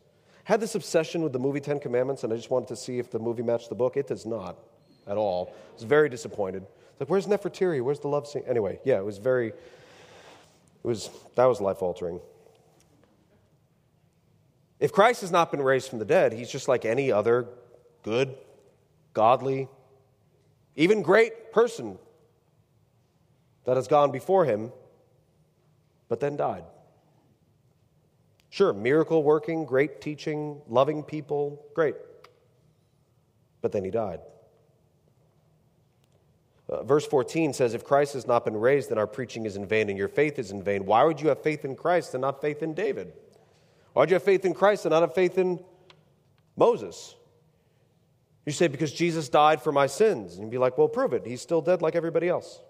[0.49, 3.11] had this obsession with the movie Ten Commandments, and I just wanted to see if
[3.11, 3.99] the movie matched the book.
[3.99, 4.57] It does not
[5.07, 5.53] at all.
[5.53, 6.65] I was very disappointed.
[6.99, 7.83] Like, where's Nefertiti?
[7.83, 8.45] Where's the love scene?
[8.47, 9.55] Anyway, yeah, it was very, it
[10.83, 12.19] was, that was life altering.
[14.81, 17.47] If Christ has not been raised from the dead, he's just like any other
[18.03, 18.35] good,
[19.13, 19.69] godly,
[20.77, 21.99] even great person
[23.67, 24.73] that has gone before him,
[26.09, 26.65] but then died.
[28.51, 31.97] Sure, miracle working, great teaching, loving people, great.
[33.61, 34.21] But then he died.
[36.69, 39.67] Uh, verse 14 says, If Christ has not been raised, then our preaching is in
[39.67, 40.85] vain and your faith is in vain.
[40.85, 43.13] Why would you have faith in Christ and not faith in David?
[43.93, 45.61] Why would you have faith in Christ and not have faith in
[46.57, 47.15] Moses?
[48.45, 50.35] You say, Because Jesus died for my sins.
[50.35, 51.27] And you'd be like, Well, prove it.
[51.27, 52.61] He's still dead like everybody else.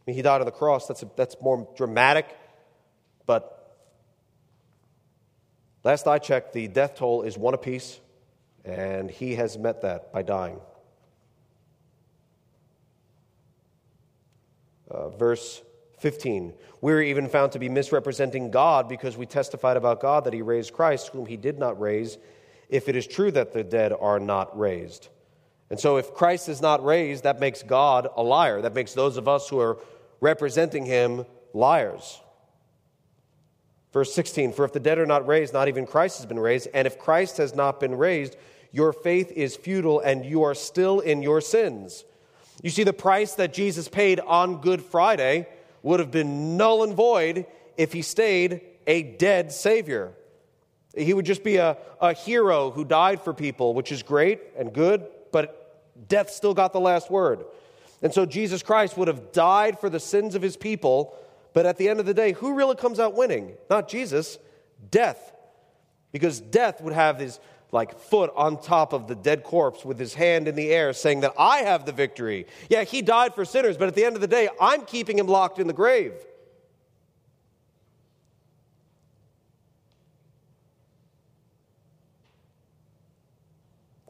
[0.00, 0.88] I mean, he died on the cross.
[0.88, 2.26] That's, a, that's more dramatic
[3.30, 3.76] but
[5.84, 8.00] last I checked, the death toll is one apiece,
[8.64, 10.58] and he has met that by dying.
[14.90, 15.62] Uh, verse
[16.00, 16.54] 15.
[16.80, 20.42] We were even found to be misrepresenting God because we testified about God that he
[20.42, 22.18] raised Christ, whom he did not raise,
[22.68, 25.06] if it is true that the dead are not raised.
[25.70, 28.60] And so, if Christ is not raised, that makes God a liar.
[28.60, 29.78] That makes those of us who are
[30.20, 32.20] representing him liars.
[33.92, 36.68] Verse 16 For if the dead are not raised, not even Christ has been raised.
[36.74, 38.36] And if Christ has not been raised,
[38.72, 42.04] your faith is futile and you are still in your sins.
[42.62, 45.48] You see, the price that Jesus paid on Good Friday
[45.82, 50.12] would have been null and void if he stayed a dead Savior.
[50.96, 54.72] He would just be a, a hero who died for people, which is great and
[54.72, 57.44] good, but death still got the last word.
[58.02, 61.14] And so Jesus Christ would have died for the sins of his people,
[61.52, 63.54] but at the end of the day, who really comes out winning?
[63.68, 64.38] Not Jesus,
[64.90, 65.32] death.
[66.12, 67.40] Because death would have his
[67.72, 71.20] like foot on top of the dead corpse with his hand in the air saying
[71.20, 72.46] that I have the victory.
[72.68, 75.28] Yeah, he died for sinners, but at the end of the day, I'm keeping him
[75.28, 76.14] locked in the grave.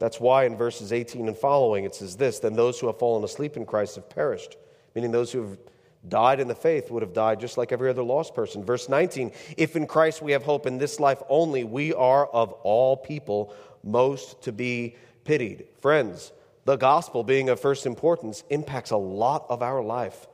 [0.01, 3.23] That's why in verses 18 and following it says this Then those who have fallen
[3.23, 4.57] asleep in Christ have perished,
[4.95, 5.57] meaning those who have
[6.07, 8.63] died in the faith would have died just like every other lost person.
[8.63, 12.51] Verse 19 If in Christ we have hope in this life only, we are of
[12.63, 15.65] all people most to be pitied.
[15.79, 16.31] Friends,
[16.65, 20.27] the gospel being of first importance impacts a lot of our life.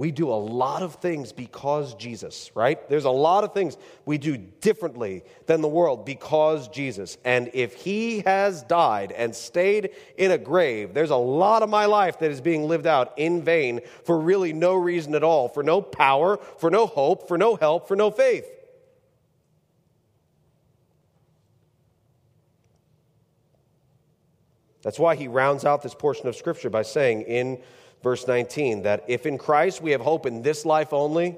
[0.00, 2.88] We do a lot of things because Jesus, right?
[2.88, 7.18] There's a lot of things we do differently than the world because Jesus.
[7.22, 11.84] And if he has died and stayed in a grave, there's a lot of my
[11.84, 15.62] life that is being lived out in vain for really no reason at all, for
[15.62, 18.46] no power, for no hope, for no help, for no faith.
[24.80, 27.60] That's why he rounds out this portion of Scripture by saying in
[28.02, 31.36] verse 19, that if in Christ we have hope in this life only,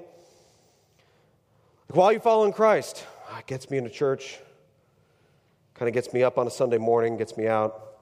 [1.89, 4.39] while you follow in Christ, ah, it gets me into church,
[5.75, 7.93] kind of gets me up on a Sunday morning, gets me out.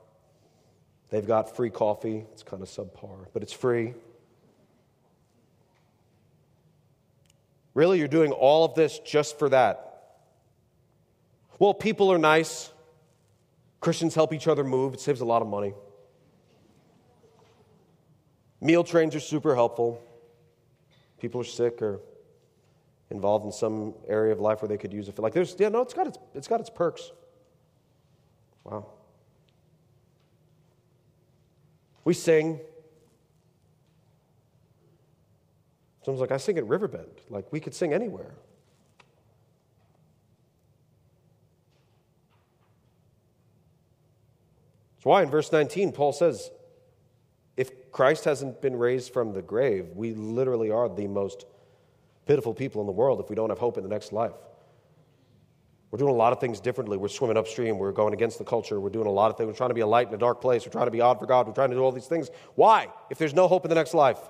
[1.09, 2.25] They've got free coffee.
[2.33, 3.95] It's kind of subpar, but it's free.
[7.75, 9.87] Really, you're doing all of this just for that?
[11.59, 12.71] Well, people are nice.
[13.81, 14.95] Christians help each other move.
[14.95, 15.75] It saves a lot of money.
[18.61, 20.03] Meal trains are super helpful.
[21.19, 22.01] People are sick or
[23.11, 25.19] involved in some area of life where they could use it.
[25.19, 27.11] Like there's, yeah, no, it's got its, it's got its perks.
[28.65, 28.87] Wow.
[32.05, 32.61] We sing.
[36.05, 37.21] Someone's like, I sing at Riverbend.
[37.29, 38.33] Like, we could sing anywhere.
[44.97, 46.51] That's why in verse 19, Paul says,
[47.61, 51.45] if Christ hasn't been raised from the grave, we literally are the most
[52.25, 54.33] pitiful people in the world if we don't have hope in the next life.
[55.91, 56.97] We're doing a lot of things differently.
[56.97, 57.79] We're swimming upstream.
[57.79, 58.81] We're going against the culture.
[58.81, 59.49] We're doing a lot of things.
[59.49, 60.65] We're trying to be a light in a dark place.
[60.65, 61.47] We're trying to be odd for God.
[61.47, 62.31] We're trying to do all these things.
[62.55, 62.89] Why?
[63.11, 64.21] If there's no hope in the next life.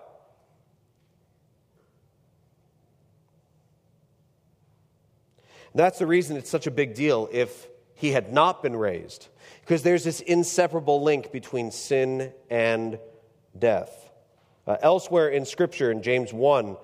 [5.72, 9.28] That's the reason it's such a big deal if he had not been raised,
[9.60, 12.98] because there's this inseparable link between sin and
[13.58, 14.10] death.
[14.66, 16.76] Uh, elsewhere in Scripture, in James 1,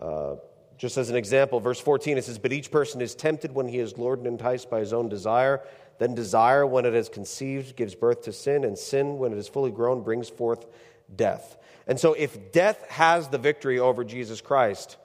[0.00, 0.36] uh,
[0.76, 3.78] just as an example, verse 14, it says, But each person is tempted when he
[3.78, 5.62] is lured and enticed by his own desire.
[5.98, 9.48] Then desire, when it is conceived, gives birth to sin, and sin, when it is
[9.48, 10.66] fully grown, brings forth
[11.14, 11.56] death.
[11.88, 14.96] And so, if death has the victory over Jesus Christ,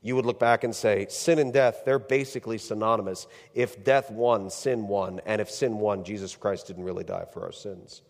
[0.00, 3.26] you would look back and say, sin and death, they're basically synonymous.
[3.54, 5.20] If death won, sin won.
[5.26, 8.02] And if sin won, Jesus Christ didn't really die for our sins.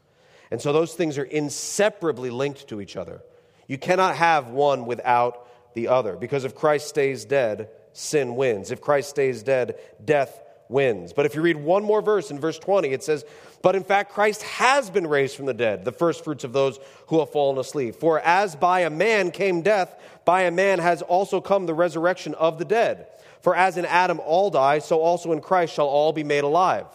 [0.50, 3.22] And so those things are inseparably linked to each other.
[3.66, 6.16] You cannot have one without the other.
[6.16, 8.70] Because if Christ stays dead, sin wins.
[8.70, 11.12] If Christ stays dead, death wins.
[11.12, 13.24] But if you read one more verse in verse 20, it says,
[13.62, 16.78] But in fact, Christ has been raised from the dead, the first fruits of those
[17.08, 17.96] who have fallen asleep.
[17.96, 22.34] For as by a man came death, by a man has also come the resurrection
[22.34, 23.06] of the dead.
[23.40, 26.86] For as in Adam all die, so also in Christ shall all be made alive.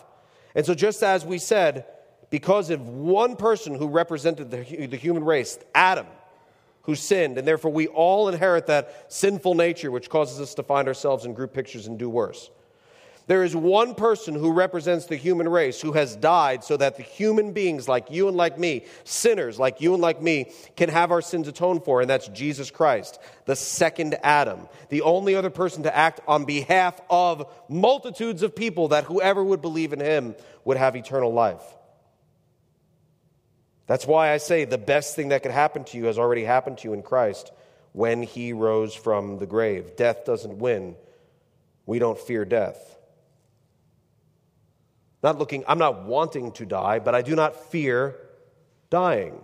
[0.55, 1.85] And so, just as we said,
[2.33, 6.07] because of one person who represented the, the human race, Adam,
[6.81, 10.87] who sinned, and therefore we all inherit that sinful nature which causes us to find
[10.87, 12.49] ourselves in group pictures and do worse.
[13.27, 17.03] There is one person who represents the human race who has died so that the
[17.03, 21.11] human beings like you and like me, sinners like you and like me, can have
[21.11, 25.83] our sins atoned for, and that's Jesus Christ, the second Adam, the only other person
[25.83, 30.33] to act on behalf of multitudes of people that whoever would believe in him
[30.65, 31.61] would have eternal life.
[33.87, 36.77] That's why I say the best thing that could happen to you has already happened
[36.79, 37.51] to you in Christ
[37.91, 39.95] when he rose from the grave.
[39.95, 40.95] Death doesn't win.
[41.85, 42.97] We don't fear death.
[45.21, 48.15] Not looking, I'm not wanting to die, but I do not fear
[48.89, 49.41] dying.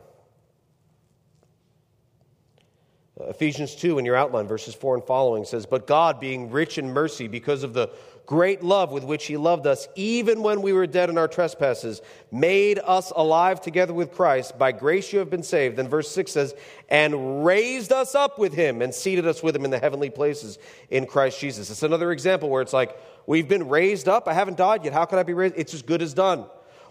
[3.20, 6.94] Ephesians 2 in your outline, verses 4 and following says, But God, being rich in
[6.94, 7.90] mercy because of the
[8.30, 12.00] great love with which he loved us, even when we were dead in our trespasses,
[12.32, 14.56] made us alive together with Christ.
[14.56, 15.78] By grace you have been saved.
[15.78, 16.54] Then verse 6 says,
[16.90, 20.60] and raised us up with him and seated us with him in the heavenly places
[20.92, 21.72] in Christ Jesus.
[21.72, 24.28] It's another example where it's like, we've been raised up.
[24.28, 24.94] I haven't died yet.
[24.94, 25.56] How can I be raised?
[25.58, 26.46] It's as good as done.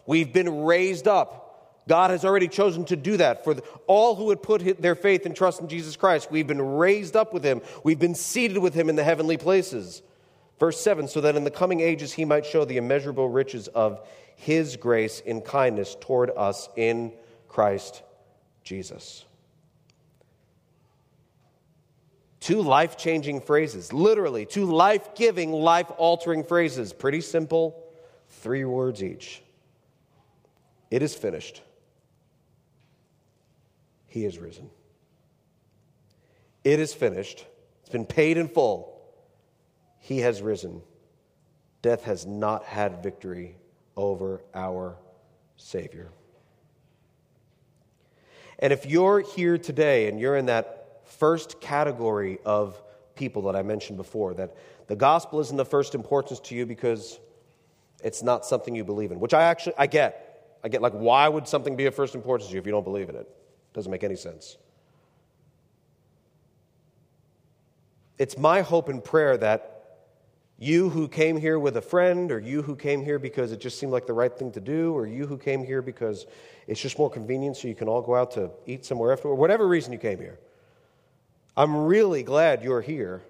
[0.07, 1.84] We've been raised up.
[1.86, 3.55] God has already chosen to do that for
[3.86, 6.32] all who would put their faith and trust in Jesus Christ.
[6.32, 10.03] We've been raised up with him, we've been seated with him in the heavenly places.
[10.59, 14.07] Verse 7 so that in the coming ages he might show the immeasurable riches of
[14.37, 17.13] his grace in kindness toward us in
[17.49, 18.03] Christ
[18.63, 19.25] Jesus.
[22.41, 26.93] Two life changing phrases, literally, two life giving, life altering phrases.
[26.93, 27.85] Pretty simple,
[28.29, 29.43] three words each.
[30.91, 31.63] It is finished.
[34.07, 34.71] He is risen.
[36.65, 37.45] It is finished.
[37.83, 38.98] It's been paid in full.
[40.09, 40.81] He has risen.
[41.83, 43.57] Death has not had victory
[43.95, 44.97] over our
[45.59, 46.09] Savior.
[48.59, 52.83] And if you're here today and you're in that first category of
[53.17, 54.57] people that I mentioned before, that
[54.87, 57.21] the gospel isn't of first importance to you because
[58.03, 60.57] it's not something you believe in, which I actually I get.
[60.65, 62.83] I get like why would something be of first importance to you if you don't
[62.83, 63.29] believe in it?
[63.75, 64.57] Doesn't make any sense.
[68.17, 69.75] It's my hope and prayer that
[70.59, 73.79] you who came here with a friend, or you who came here because it just
[73.79, 76.27] seemed like the right thing to do, or you who came here because
[76.67, 79.37] it's just more convenient so you can all go out to eat somewhere after, or
[79.37, 80.39] whatever reason you came here.
[81.57, 83.23] I'm really glad you're here.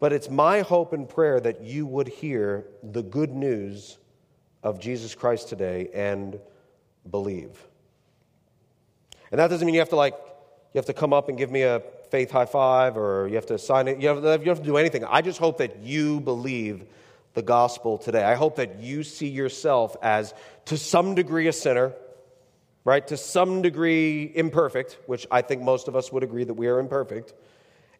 [0.00, 3.98] But it's my hope and prayer that you would hear the good news
[4.62, 6.38] of Jesus Christ today and
[7.10, 7.66] believe.
[9.30, 10.14] And that doesn't mean you have to like,
[10.72, 13.46] you have to come up and give me a faith high five or you have
[13.46, 14.00] to sign it.
[14.00, 15.04] You have, you have to do anything.
[15.04, 16.84] I just hope that you believe
[17.34, 18.24] the gospel today.
[18.24, 20.34] I hope that you see yourself as,
[20.66, 21.92] to some degree, a sinner,
[22.84, 23.06] right?
[23.08, 26.78] To some degree, imperfect, which I think most of us would agree that we are
[26.78, 27.34] imperfect.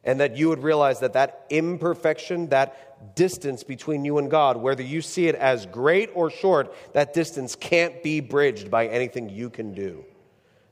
[0.05, 4.83] And that you would realize that that imperfection, that distance between you and God, whether
[4.83, 9.51] you see it as great or short, that distance can't be bridged by anything you
[9.51, 10.05] can do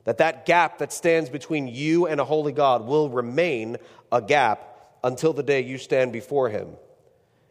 [0.07, 3.75] that that gap that stands between you and a holy God will remain
[4.09, 6.69] a gap until the day you stand before him.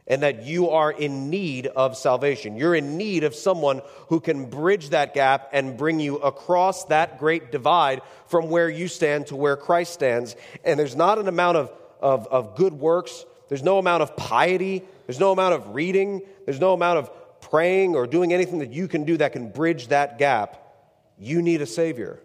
[0.06, 2.56] And that you are in need of salvation.
[2.56, 7.18] You're in need of someone who can bridge that gap and bring you across that
[7.18, 10.34] great divide from where you stand to where Christ stands.
[10.64, 14.82] And there's not an amount of, of, of good works, there's no amount of piety,
[15.06, 18.88] there's no amount of reading, there's no amount of praying or doing anything that you
[18.88, 20.62] can do that can bridge that gap.
[21.18, 22.22] You need a Savior.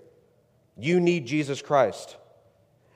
[0.77, 2.17] You need Jesus Christ.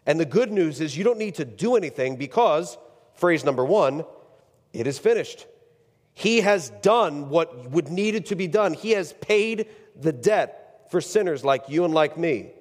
[0.05, 2.77] And the good news is you don't need to do anything because,
[3.15, 4.05] phrase number one,
[4.73, 5.47] it is finished.
[6.13, 8.73] He has done what would needed to be done.
[8.73, 9.67] He has paid
[9.99, 12.51] the debt for sinners like you and like me.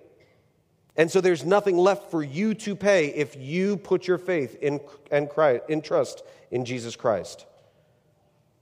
[0.96, 4.80] And so there's nothing left for you to pay if you put your faith in,
[5.10, 7.46] in, Christ, in trust in Jesus Christ.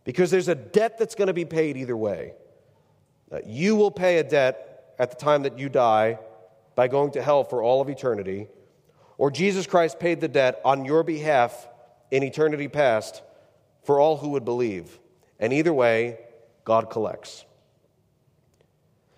[0.04, 2.32] Because there's a debt that's going to be paid either way.
[3.30, 6.18] Uh, you will pay a debt at the time that you die
[6.74, 8.48] by going to hell for all of eternity,
[9.18, 11.68] or Jesus Christ paid the debt on your behalf
[12.10, 13.22] in eternity past
[13.84, 14.98] for all who would believe.
[15.38, 16.18] And either way,
[16.64, 17.44] God collects.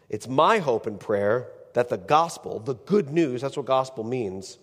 [0.09, 4.59] It's my hope and prayer that the gospel, the good news, that's what gospel means,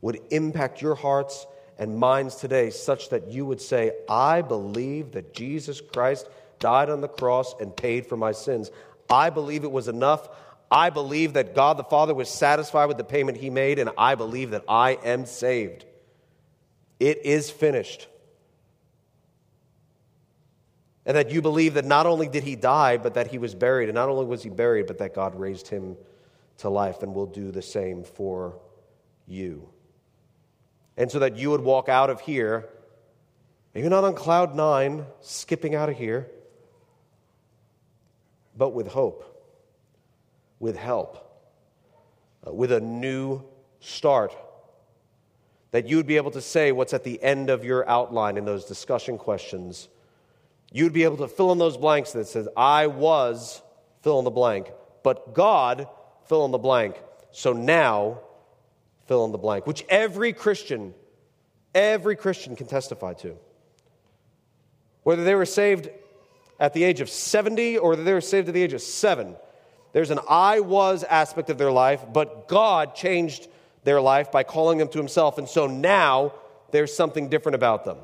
[0.00, 1.46] would impact your hearts
[1.78, 6.28] and minds today such that you would say, I believe that Jesus Christ
[6.60, 8.70] died on the cross and paid for my sins.
[9.10, 10.28] I believe it was enough.
[10.70, 14.14] I believe that God the Father was satisfied with the payment he made, and I
[14.14, 15.84] believe that I am saved.
[16.98, 18.08] It is finished.
[21.06, 23.88] And that you believe that not only did he die, but that he was buried.
[23.88, 25.96] And not only was he buried, but that God raised him
[26.58, 28.58] to life and will do the same for
[29.26, 29.68] you.
[30.96, 32.68] And so that you would walk out of here,
[33.74, 36.30] maybe not on cloud nine, skipping out of here,
[38.56, 39.33] but with hope
[40.64, 41.18] with help,
[42.46, 43.42] uh, with a new
[43.80, 44.34] start.
[45.72, 48.46] That you would be able to say what's at the end of your outline in
[48.46, 49.88] those discussion questions.
[50.72, 53.60] You'd be able to fill in those blanks that says, I was,
[54.00, 55.86] fill in the blank, but God,
[56.28, 56.96] fill in the blank.
[57.30, 58.20] So now,
[59.04, 60.94] fill in the blank, which every Christian,
[61.74, 63.36] every Christian can testify to.
[65.02, 65.90] Whether they were saved
[66.58, 69.36] at the age of 70 or whether they were saved at the age of 7,
[69.94, 73.46] there's an I was aspect of their life, but God changed
[73.84, 75.38] their life by calling them to Himself.
[75.38, 76.34] And so now
[76.72, 77.98] there's something different about them.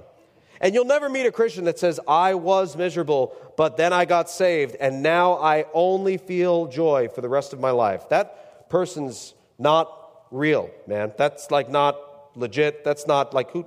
[0.61, 4.31] And you'll never meet a Christian that says, I was miserable, but then I got
[4.31, 8.09] saved, and now I only feel joy for the rest of my life.
[8.11, 9.93] That person's not
[10.31, 11.13] real, man.
[11.19, 11.99] That's like not
[12.37, 12.85] legit.
[12.85, 13.67] That's not like who.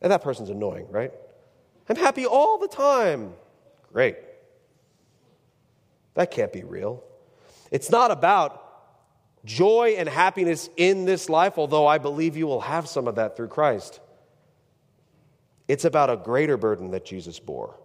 [0.00, 1.12] And that person's annoying, right?
[1.90, 3.34] I'm happy all the time.
[3.92, 4.16] Great.
[6.14, 7.04] That can't be real.
[7.70, 8.66] It's not about
[9.44, 13.36] joy and happiness in this life, although I believe you will have some of that
[13.36, 14.00] through Christ.
[15.68, 17.78] It's about a greater burden that Jesus bore.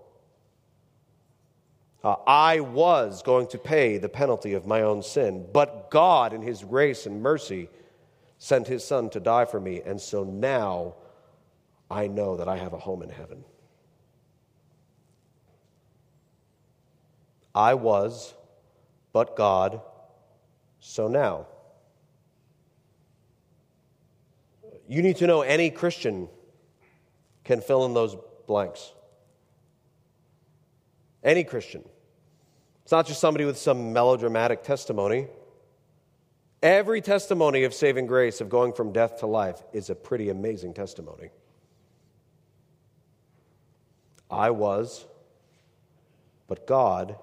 [2.04, 6.42] Uh, I was going to pay the penalty of my own sin, but God, in
[6.42, 7.70] His grace and mercy,
[8.38, 10.96] sent His Son to die for me, and so now
[11.90, 13.44] I know that I have a home in heaven.
[17.56, 18.34] I was,
[19.16, 19.80] but God,
[20.82, 21.47] so now.
[24.89, 26.28] You need to know any Christian
[27.45, 28.91] can fill in those blanks.
[31.24, 31.86] Any Christian.
[32.84, 35.28] It's not just somebody with some melodramatic testimony.
[36.61, 40.74] Every testimony of saving grace, of going from death to life, is a pretty amazing
[40.74, 41.30] testimony.
[44.30, 45.05] I was,
[46.49, 47.16] but God,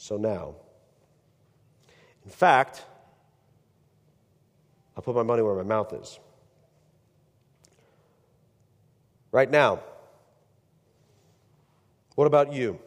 [0.00, 0.54] so now.
[2.24, 2.82] In fact,
[4.96, 6.18] I'll put my money where my mouth is.
[9.30, 9.80] Right now,
[12.14, 12.80] what about you?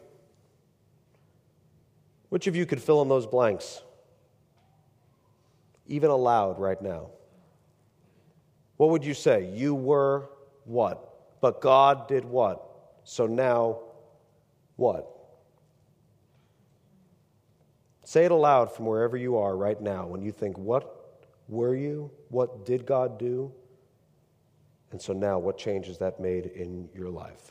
[2.30, 3.80] Which of you could fill in those blanks?
[5.86, 7.10] Even aloud right now.
[8.76, 9.52] What would you say?
[9.54, 10.30] You were
[10.64, 11.40] what?
[11.40, 12.60] But God did what?
[13.04, 13.78] So now,
[14.74, 15.13] what?
[18.04, 22.10] Say it aloud from wherever you are right now when you think, What were you?
[22.28, 23.52] What did God do?
[24.92, 27.50] And so now, what changes that made in your life?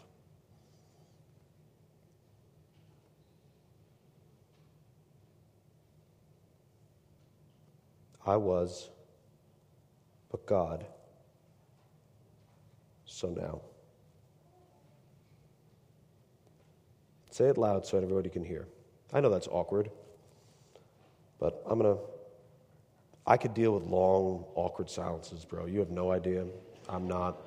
[8.26, 8.90] I was,
[10.32, 10.86] but God,
[13.04, 13.60] so now.
[17.32, 18.68] Say it loud so everybody can hear.
[19.12, 19.90] I know that's awkward,
[21.44, 22.02] but I'm going to.
[23.28, 25.66] I could deal with long, awkward silences, bro.
[25.66, 26.46] You have no idea.
[26.88, 27.38] I'm not.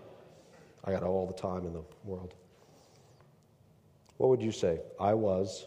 [0.84, 2.34] I got all the time in the world.
[4.18, 4.80] What would you say?
[5.00, 5.66] I was,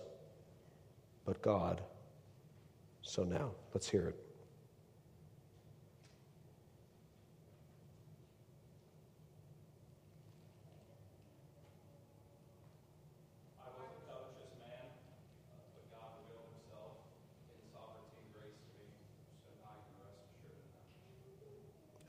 [1.25, 1.81] but God,
[3.01, 3.49] so now.
[3.73, 4.28] Let's hear it.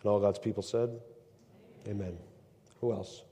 [0.03, 1.01] And all God's people said,
[1.86, 2.16] Amen.
[2.80, 3.24] Who else?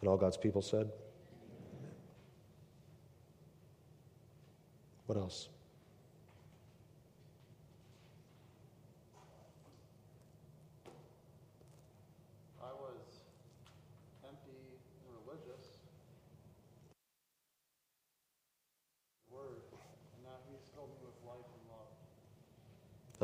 [0.00, 0.88] And all God's people said,
[5.06, 5.48] What else?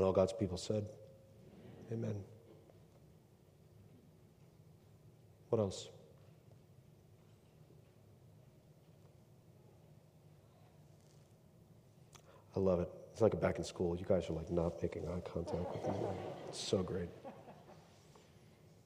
[0.02, 0.84] And all God's people said,
[1.92, 2.16] Amen.
[5.48, 5.90] What else?
[12.56, 12.90] I love it.
[13.12, 13.96] It's like a back in school.
[13.96, 15.94] You guys are like not making eye contact with me.
[16.48, 17.08] It's so great.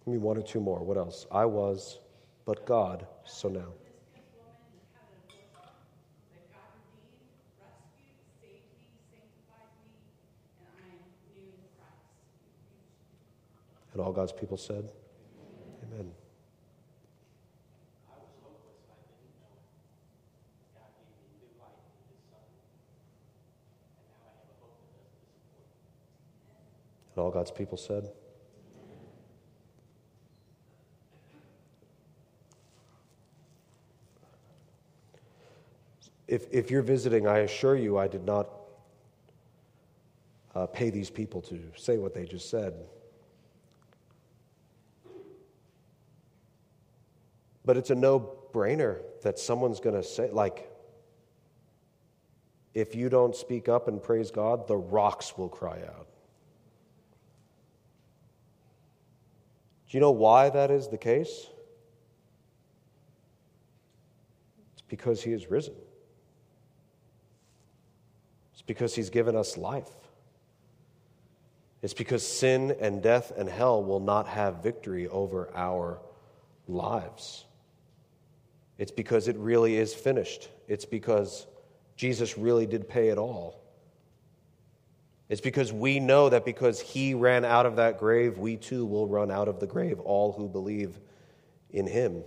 [0.05, 0.81] Give me one or two more.
[0.81, 1.25] What else?
[1.33, 1.99] I was,
[2.45, 3.73] but God, so now.
[13.97, 14.91] And all God's people said,
[15.83, 16.11] Amen.
[27.15, 28.11] And all God's people said,
[36.29, 38.51] If, if you're visiting, I assure you I did not
[40.55, 42.75] uh, pay these people to say what they just said.
[47.67, 50.71] But it's a no brainer that someone's going to say, like,
[52.73, 56.07] if you don't speak up and praise God, the rocks will cry out.
[59.89, 61.49] Do you know why that is the case?
[64.75, 65.75] It's because he is risen.
[68.53, 69.91] It's because he's given us life.
[71.83, 76.01] It's because sin and death and hell will not have victory over our
[76.69, 77.46] lives.
[78.79, 80.49] It's because it really is finished.
[80.69, 81.47] It's because
[81.97, 83.63] Jesus really did pay it all.
[85.29, 89.09] It's because we know that because he ran out of that grave, we too will
[89.09, 91.01] run out of the grave, all who believe
[91.71, 92.23] in him.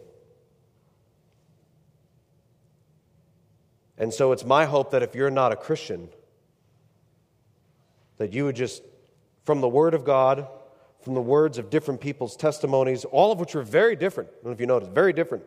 [3.98, 6.10] And so it's my hope that if you're not a Christian,
[8.18, 8.82] that you would just,
[9.46, 10.48] from the Word of God,
[11.02, 14.30] from the words of different people's testimonies, all of which are very different.
[14.30, 15.44] I don't know if you noticed, very different.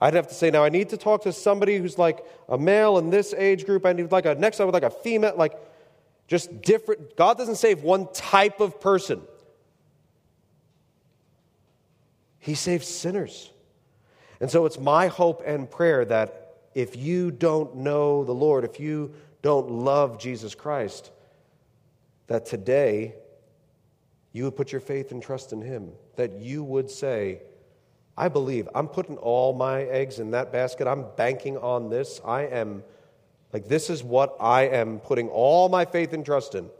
[0.00, 2.98] I'd have to say, now I need to talk to somebody who's like a male
[2.98, 3.86] in this age group.
[3.86, 5.58] I need like a next time with like a female, like
[6.28, 7.16] just different.
[7.16, 9.22] God doesn't save one type of person.
[12.38, 13.50] He saves sinners.
[14.40, 18.78] And so it's my hope and prayer that if you don't know the Lord, if
[18.78, 21.10] you don't love Jesus Christ,
[22.26, 23.14] that today
[24.32, 27.40] you would put your faith and trust in Him, that you would say,
[28.16, 32.42] I believe, I'm putting all my eggs in that basket, I'm banking on this, I
[32.42, 32.82] am,
[33.52, 36.70] like, this is what I am putting all my faith and trust in.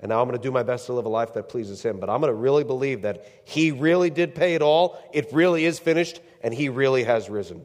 [0.00, 2.00] And now I'm going to do my best to live a life that pleases Him.
[2.00, 5.64] But I'm going to really believe that He really did pay it all, it really
[5.64, 7.64] is finished, and He really has risen.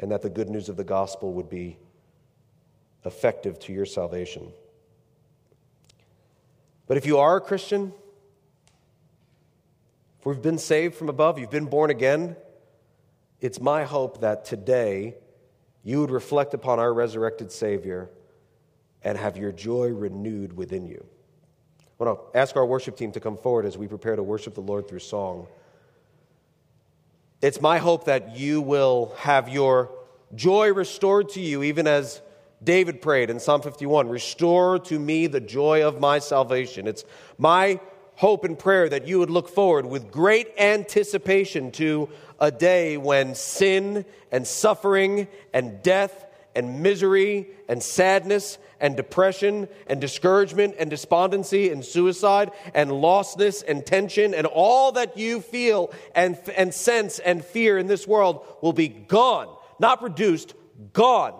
[0.00, 1.78] And that the good news of the gospel would be
[3.04, 4.52] effective to your salvation.
[6.88, 7.92] But if you are a Christian,
[10.20, 12.36] if we've been saved from above, you've been born again,
[13.40, 15.14] it's my hope that today
[15.82, 18.10] you would reflect upon our resurrected Savior
[19.02, 21.06] and have your joy renewed within you.
[21.98, 24.54] I want to ask our worship team to come forward as we prepare to worship
[24.54, 25.46] the Lord through song.
[27.40, 29.90] It's my hope that you will have your
[30.34, 32.20] joy restored to you, even as
[32.62, 36.86] David prayed in Psalm 51 Restore to me the joy of my salvation.
[36.86, 37.06] It's
[37.38, 37.80] my
[38.20, 42.06] hope and prayer that you would look forward with great anticipation to
[42.38, 50.02] a day when sin and suffering and death and misery and sadness and depression and
[50.02, 56.38] discouragement and despondency and suicide and lostness and tension and all that you feel and,
[56.58, 59.48] and sense and fear in this world will be gone,
[59.78, 60.52] not reduced,
[60.92, 61.32] gone.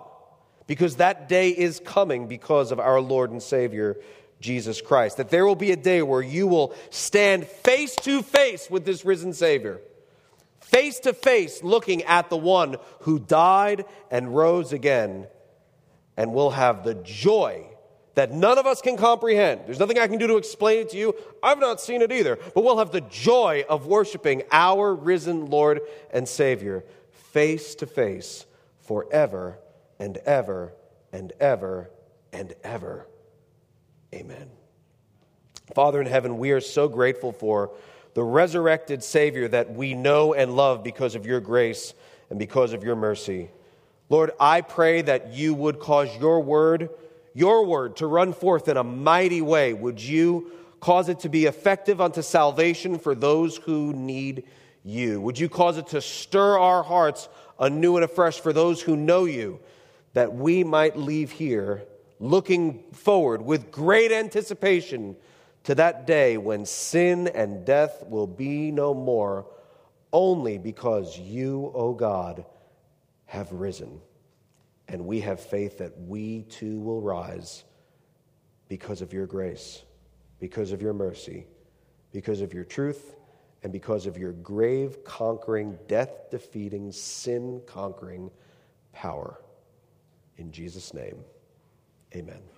[0.67, 3.99] Because that day is coming because of our Lord and Savior,
[4.41, 5.19] Jesus Christ.
[5.19, 9.05] That there will be a day where you will stand face to face with this
[9.05, 9.81] risen Savior,
[10.61, 15.27] face to face looking at the one who died and rose again,
[16.17, 17.67] and will have the joy
[18.15, 19.63] that none of us can comprehend.
[19.67, 21.15] There's nothing I can do to explain it to you.
[21.43, 22.37] I've not seen it either.
[22.55, 25.81] But we'll have the joy of worshiping our risen Lord
[26.13, 26.85] and Savior
[27.33, 28.45] face to face
[28.81, 29.59] forever
[29.99, 30.75] and ever
[31.13, 31.91] and ever
[32.33, 33.07] and ever.
[34.15, 34.51] Amen.
[35.75, 37.71] Father in heaven, we are so grateful for
[38.15, 41.95] the resurrected Savior that we know and love because of your grace
[42.29, 43.51] and because of your mercy.
[44.09, 46.91] Lord, I pray that you would cause your word,
[47.35, 49.73] your word, to run forth in a mighty way.
[49.73, 50.51] Would you
[50.81, 54.45] cause it to be effective unto salvation for those who need
[54.83, 55.21] you?
[55.21, 57.29] Would you cause it to stir our hearts
[57.61, 59.61] anew and afresh for those who know you?
[60.13, 61.83] that we might leave here
[62.21, 65.17] looking forward with great anticipation
[65.65, 69.47] to that day when sin and death will be no more,
[70.13, 72.45] only because you, O oh God,
[73.25, 74.01] have risen.
[74.87, 77.65] And we have faith that we too will rise
[78.69, 79.83] because of your grace,
[80.39, 81.47] because of your mercy,
[82.13, 83.17] because of your truth,
[83.63, 88.31] and because of your grave conquering, death defeating, sin conquering
[88.93, 89.41] power.
[90.39, 91.23] In Jesus' name,
[92.15, 92.50] amen.